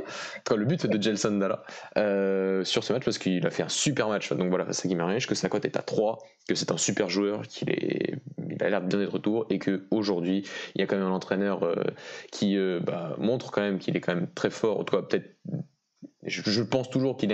le 0.55 0.65
but 0.65 0.85
de 0.85 1.01
Gelson 1.01 1.37
Dalla 1.37 1.63
euh, 1.97 2.63
sur 2.63 2.83
ce 2.83 2.93
match 2.93 3.03
parce 3.05 3.17
qu'il 3.17 3.45
a 3.45 3.49
fait 3.49 3.63
un 3.63 3.69
super 3.69 4.09
match. 4.09 4.31
Donc 4.33 4.49
voilà, 4.49 4.65
face 4.65 4.85
à 4.85 4.87
Guimarães, 4.87 5.25
que 5.27 5.35
sa 5.35 5.49
cote 5.49 5.65
est 5.65 5.77
à 5.77 5.81
3, 5.81 6.19
que 6.49 6.55
c'est 6.55 6.71
un 6.71 6.77
super 6.77 7.09
joueur, 7.09 7.47
qu'il 7.47 7.69
est, 7.69 8.15
il 8.49 8.63
a 8.63 8.69
l'air 8.69 8.81
bien 8.81 8.97
d'être 8.97 9.13
retour 9.13 9.45
et 9.51 9.59
que 9.59 9.85
aujourd'hui 9.91 10.43
il 10.73 10.81
y 10.81 10.83
a 10.83 10.87
quand 10.87 10.97
même 10.97 11.05
un 11.05 11.11
entraîneur 11.11 11.63
euh, 11.63 11.75
qui 12.31 12.57
euh, 12.57 12.79
bah, 12.79 13.15
montre 13.19 13.51
quand 13.51 13.61
même 13.61 13.77
qu'il 13.77 13.95
est 13.95 14.01
quand 14.01 14.15
même 14.15 14.27
très 14.33 14.49
fort, 14.49 14.79
en 14.79 14.83
peut-être 14.83 15.37
je, 16.25 16.61
pense 16.61 16.89
toujours 16.89 17.15
qu'il 17.15 17.33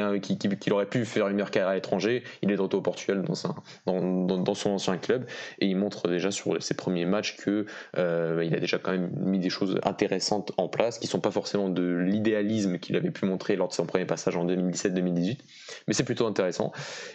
aurait 0.71 0.85
pu 0.85 1.05
faire 1.05 1.27
une 1.27 1.35
meilleure 1.35 1.49
carrière 1.49 1.69
à 1.69 1.75
l'étranger. 1.75 2.23
Il 2.43 2.51
est 2.51 2.55
de 2.55 2.61
retour 2.61 2.79
au 2.79 2.83
Portugal 2.83 3.23
dans, 3.23 4.53
son 4.55 4.69
ancien 4.69 4.97
club 4.97 5.25
et 5.59 5.65
il 5.65 5.75
montre 5.75 6.07
déjà 6.07 6.29
sur 6.29 6.61
ses 6.61 6.75
premiers 6.75 7.05
matchs 7.05 7.35
que 7.37 7.65
euh, 7.97 8.39
a 8.39 8.59
déjà 8.59 8.77
quand 8.77 8.91
même 8.91 9.09
mis 9.15 9.39
des 9.39 9.49
choses 9.49 9.79
intéressantes 9.83 10.51
en 10.57 10.67
place 10.67 10.99
qui 10.99 11.07
sont 11.07 11.19
pas 11.19 11.31
forcément 11.31 11.69
de 11.69 11.95
l'idéalisme 11.97 12.77
qu'il 12.77 12.95
avait 12.95 13.09
pu 13.09 13.25
montrer 13.25 13.55
lors 13.55 13.69
de 13.69 13.73
son 13.73 13.85
premier 13.85 14.05
passage 14.05 14.35
en 14.35 14.45
2017-2018, 14.45 15.39
mais 15.87 15.93
c'est 15.93 16.03
plutôt 16.03 16.27
intéressant. 16.27 16.71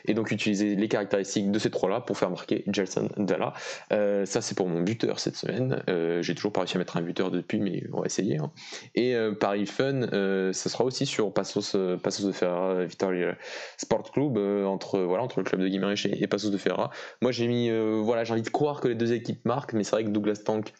Et 0.06 0.14
donc 0.14 0.32
utiliser 0.32 0.74
les 0.74 0.88
caractéristiques 0.88 1.52
de 1.52 1.58
ces 1.58 1.70
trois-là 1.70 2.00
pour 2.00 2.18
faire 2.18 2.30
marquer 2.30 2.64
Jelson 2.66 3.08
Dalla. 3.16 3.52
Euh, 3.92 4.26
ça 4.26 4.40
c'est 4.40 4.56
pour 4.56 4.66
mon 4.66 4.80
buteur 4.80 5.20
cette 5.20 5.36
semaine. 5.36 5.82
Euh, 5.88 6.20
j'ai 6.20 6.34
toujours 6.34 6.52
pas 6.52 6.60
réussi 6.60 6.76
à 6.76 6.78
mettre 6.78 6.96
un 6.96 7.02
buteur 7.02 7.30
depuis, 7.30 7.60
mais 7.60 7.84
on 7.92 8.00
va 8.00 8.06
essayer. 8.06 8.38
Hein. 8.38 8.50
Et 8.96 9.14
Paris 9.38 9.66
Fun, 9.66 10.08
ça 10.52 10.68
sera 10.68 10.84
aussi 10.84 11.06
sur 11.06 11.32
Passos 11.60 12.00
Passos, 12.02 12.26
de 12.26 12.32
Ferrara, 12.32 12.84
Vitoria 12.84 13.36
Sport 13.78 14.10
Club, 14.12 14.36
euh, 14.36 14.64
entre, 14.64 15.00
voilà, 15.00 15.22
entre 15.22 15.40
le 15.40 15.44
club 15.44 15.60
de 15.60 15.68
Guimarães 15.68 16.06
et, 16.06 16.26
Passos 16.26 16.50
de 16.50 16.58
Ferrara. 16.58 16.90
Moi 17.22 17.32
j'ai 17.32 17.46
mis, 17.46 17.70
euh, 17.70 18.00
voilà, 18.02 18.24
j'ai 18.24 18.32
envie 18.32 18.42
de 18.42 18.48
croire 18.48 18.80
que 18.80 18.88
les 18.88 18.94
deux 18.94 19.12
équipes 19.12 19.44
marquent, 19.44 19.72
mais 19.72 19.84
c'est 19.84 19.92
vrai 19.92 20.04
que 20.04 20.10
Douglas 20.10 20.42
Tank 20.44 20.72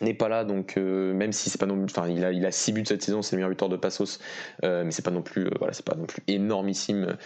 n'est 0.00 0.14
pas 0.14 0.28
là 0.28 0.44
donc 0.44 0.76
euh, 0.76 1.14
même 1.14 1.30
si 1.30 1.50
c'est 1.50 1.58
pas 1.58 1.66
non 1.66 1.84
enfin 1.84 2.08
il 2.08 2.24
a 2.24 2.32
il 2.32 2.44
a 2.44 2.50
6 2.50 2.72
buts 2.72 2.82
cette 2.84 3.02
saison 3.02 3.22
c'est 3.22 3.36
le 3.36 3.38
meilleur 3.38 3.50
buteur 3.50 3.68
de 3.68 3.76
Passos 3.76 4.18
mais 4.64 4.90
c'est 4.90 5.04
pas 5.04 5.12
non 5.12 5.22
plus 5.22 5.48
pas 5.50 5.94
non 5.94 6.06
plus 6.06 6.20
énormissime 6.26 7.16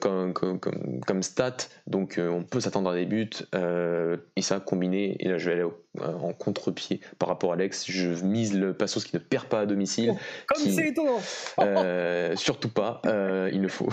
comme, 0.00 1.22
stat 1.22 1.56
donc 1.86 2.18
on 2.20 2.42
peut 2.42 2.58
s'attendre 2.58 2.90
à 2.90 2.96
des 2.96 3.06
buts 3.06 3.30
et 4.34 4.42
ça 4.42 4.58
combiné 4.58 5.16
et 5.20 5.28
là 5.28 5.38
je 5.38 5.46
vais 5.46 5.52
aller 5.52 5.62
au 5.62 5.68
euh, 5.68 5.87
en 6.02 6.32
contre-pied 6.32 7.00
par 7.18 7.28
rapport 7.28 7.52
à 7.52 7.54
Alex. 7.54 7.84
Je 7.88 8.08
mise 8.24 8.54
le 8.54 8.72
Passos 8.72 9.04
qui 9.04 9.14
ne 9.14 9.20
perd 9.20 9.46
pas 9.46 9.60
à 9.60 9.66
domicile. 9.66 10.12
Oh, 10.14 10.18
comme 10.46 10.70
c'est 10.70 10.88
étonnant 10.88 11.20
euh, 11.60 12.36
Surtout 12.36 12.68
pas, 12.68 13.00
euh, 13.06 13.50
il 13.52 13.62
le 13.62 13.68
faut. 13.68 13.88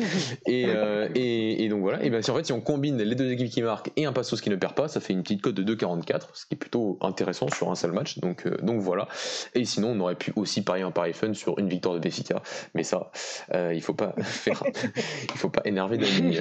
et, 0.46 0.66
et, 1.14 1.68
donc 1.68 1.80
voilà, 1.80 2.02
et 2.02 2.10
bien 2.10 2.22
si 2.22 2.30
en 2.30 2.36
fait 2.36 2.44
si 2.44 2.52
on 2.52 2.60
combine 2.60 2.98
les 2.98 3.14
deux 3.14 3.30
équipes 3.30 3.50
qui 3.50 3.62
marquent 3.62 3.90
et 3.96 4.04
un 4.06 4.12
Passos 4.12 4.40
qui 4.40 4.50
ne 4.50 4.56
perd 4.56 4.74
pas, 4.74 4.88
ça 4.88 5.00
fait 5.00 5.12
une 5.12 5.22
petite 5.22 5.42
cote 5.42 5.54
de 5.54 5.74
2,44, 5.74 6.22
ce 6.32 6.46
qui 6.46 6.54
est 6.54 6.58
plutôt 6.58 6.98
intéressant 7.00 7.48
sur 7.48 7.70
un 7.70 7.74
seul 7.74 7.92
match. 7.92 8.18
Donc, 8.18 8.46
donc 8.62 8.80
voilà. 8.80 9.08
Et 9.54 9.64
sinon 9.64 9.90
on 9.90 10.00
aurait 10.00 10.16
pu 10.16 10.32
aussi 10.36 10.62
parier 10.62 10.82
un 10.84 10.90
pari 10.90 11.12
fun 11.12 11.34
sur 11.34 11.58
une 11.58 11.68
victoire 11.68 11.94
de 11.94 12.00
Béfica, 12.00 12.42
mais 12.74 12.82
ça, 12.82 13.10
il 13.52 13.82
faut 13.82 13.94
pas 13.94 14.14
faire, 14.22 14.62
il 15.32 15.38
faut 15.38 15.50
pas 15.50 15.62
énerver 15.64 15.98
Dani. 15.98 16.38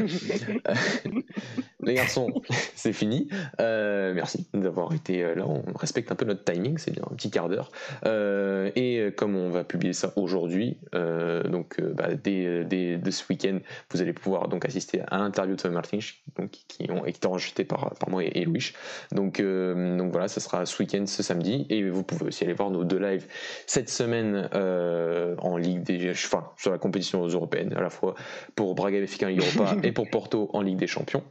Les 1.86 1.94
garçons, 1.94 2.28
c'est 2.76 2.94
fini. 2.94 3.28
Euh, 3.60 4.14
merci 4.14 4.48
d'avoir 4.54 4.94
été 4.94 5.24
euh, 5.24 5.36
là. 5.36 5.46
On 5.48 5.64
respecte 5.78 6.12
un 6.12 6.16
peu 6.16 6.26
notre 6.26 6.44
timing, 6.44 6.78
c'est 6.78 6.92
bien, 6.92 7.04
un 7.10 7.16
petit 7.16 7.30
quart 7.30 7.50
d'heure. 7.50 7.72
Euh, 8.06 8.72
et 8.76 9.12
comme 9.16 9.36
on 9.36 9.50
va 9.50 9.64
publier 9.64 9.94
ça 9.94 10.14
aujourd'hui, 10.16 10.78
donc 10.94 11.82
bah, 11.82 12.10
dès, 12.16 12.66
dès, 12.66 13.12
ce 13.12 13.24
week-end, 13.30 13.60
vous 13.92 14.02
allez 14.02 14.14
pouvoir 14.14 14.48
donc 14.48 14.66
assister 14.66 15.02
à 15.08 15.18
l'interview 15.18 15.56
de 15.56 15.62
Tom 15.62 15.74
Martin, 15.74 16.00
donc, 16.38 16.52
qui 16.68 16.90
ont 16.92 17.06
été 17.06 17.28
enregistrés 17.28 17.64
par, 17.64 17.94
par 17.96 18.10
moi 18.10 18.24
et, 18.24 18.46
Louis. 18.46 18.74
Donc, 19.12 19.42
donc 19.42 20.12
voilà, 20.12 20.28
ça 20.28 20.40
sera 20.40 20.66
ce 20.66 20.82
week-end, 20.82 21.06
ce 21.06 21.24
samedi. 21.24 21.66
Et 21.70 21.88
vous 21.90 22.04
pouvez 22.04 22.26
aussi 22.26 22.44
aller 22.44 22.54
voir 22.54 22.70
nos 22.70 22.84
deux 22.84 23.00
lives 23.00 23.28
cette 23.68 23.90
semaine 23.90 24.50
en 24.54 25.58
Ligue 25.58 25.84
des, 25.84 26.12
enfin, 26.12 26.50
sur 26.58 26.72
la 26.72 26.78
compétition 26.78 27.26
européenne, 27.26 27.74
à 27.76 27.82
la 27.82 27.90
fois 27.90 28.16
pour 28.56 28.76
Braga 28.76 29.00
Ligue 29.00 29.40
Europa 29.40 29.76
et 29.84 29.92
pour 29.92 30.10
Porto 30.10 30.50
en 30.54 30.62
Ligue 30.62 30.78
des 30.78 30.88
Champions. 30.88 31.24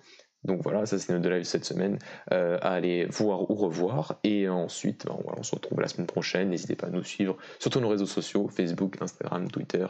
Donc 0.45 0.63
voilà, 0.63 0.87
ça 0.87 0.99
c'est 0.99 1.13
notre 1.13 1.29
live 1.29 1.45
cette 1.45 1.65
semaine 1.65 1.99
euh, 2.33 2.59
à 2.61 2.73
aller 2.73 3.07
voir 3.07 3.51
ou 3.51 3.55
revoir. 3.55 4.19
Et 4.25 4.49
ensuite, 4.49 5.07
ben, 5.07 5.17
on 5.37 5.43
se 5.43 5.55
retrouve 5.55 5.81
la 5.81 5.89
semaine 5.89 6.07
prochaine. 6.07 6.51
N'hésitez 6.51 6.77
pas 6.77 6.89
à 6.89 6.91
nous 6.91 7.03
suivre 7.03 7.37
sur 7.59 7.71
tous 7.71 7.81
nos 7.81 7.89
réseaux 7.89 8.07
sociaux, 8.07 8.49
Facebook, 8.49 9.01
Instagram, 9.01 9.51
Twitter. 9.51 9.87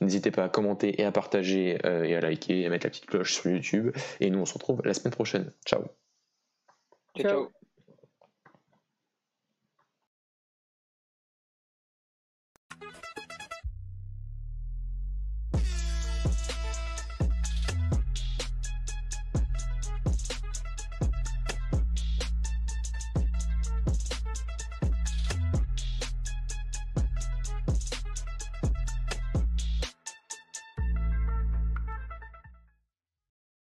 N'hésitez 0.00 0.30
pas 0.30 0.44
à 0.44 0.48
commenter 0.48 1.00
et 1.00 1.04
à 1.04 1.12
partager 1.12 1.78
euh, 1.84 2.04
et 2.04 2.14
à 2.14 2.20
liker 2.20 2.60
et 2.60 2.66
à 2.66 2.70
mettre 2.70 2.86
la 2.86 2.90
petite 2.90 3.06
cloche 3.06 3.34
sur 3.34 3.50
YouTube. 3.50 3.94
Et 4.20 4.30
nous, 4.30 4.38
on 4.38 4.46
se 4.46 4.54
retrouve 4.54 4.80
la 4.84 4.94
semaine 4.94 5.12
prochaine. 5.12 5.52
Ciao. 5.66 5.84
ciao. 7.16 7.50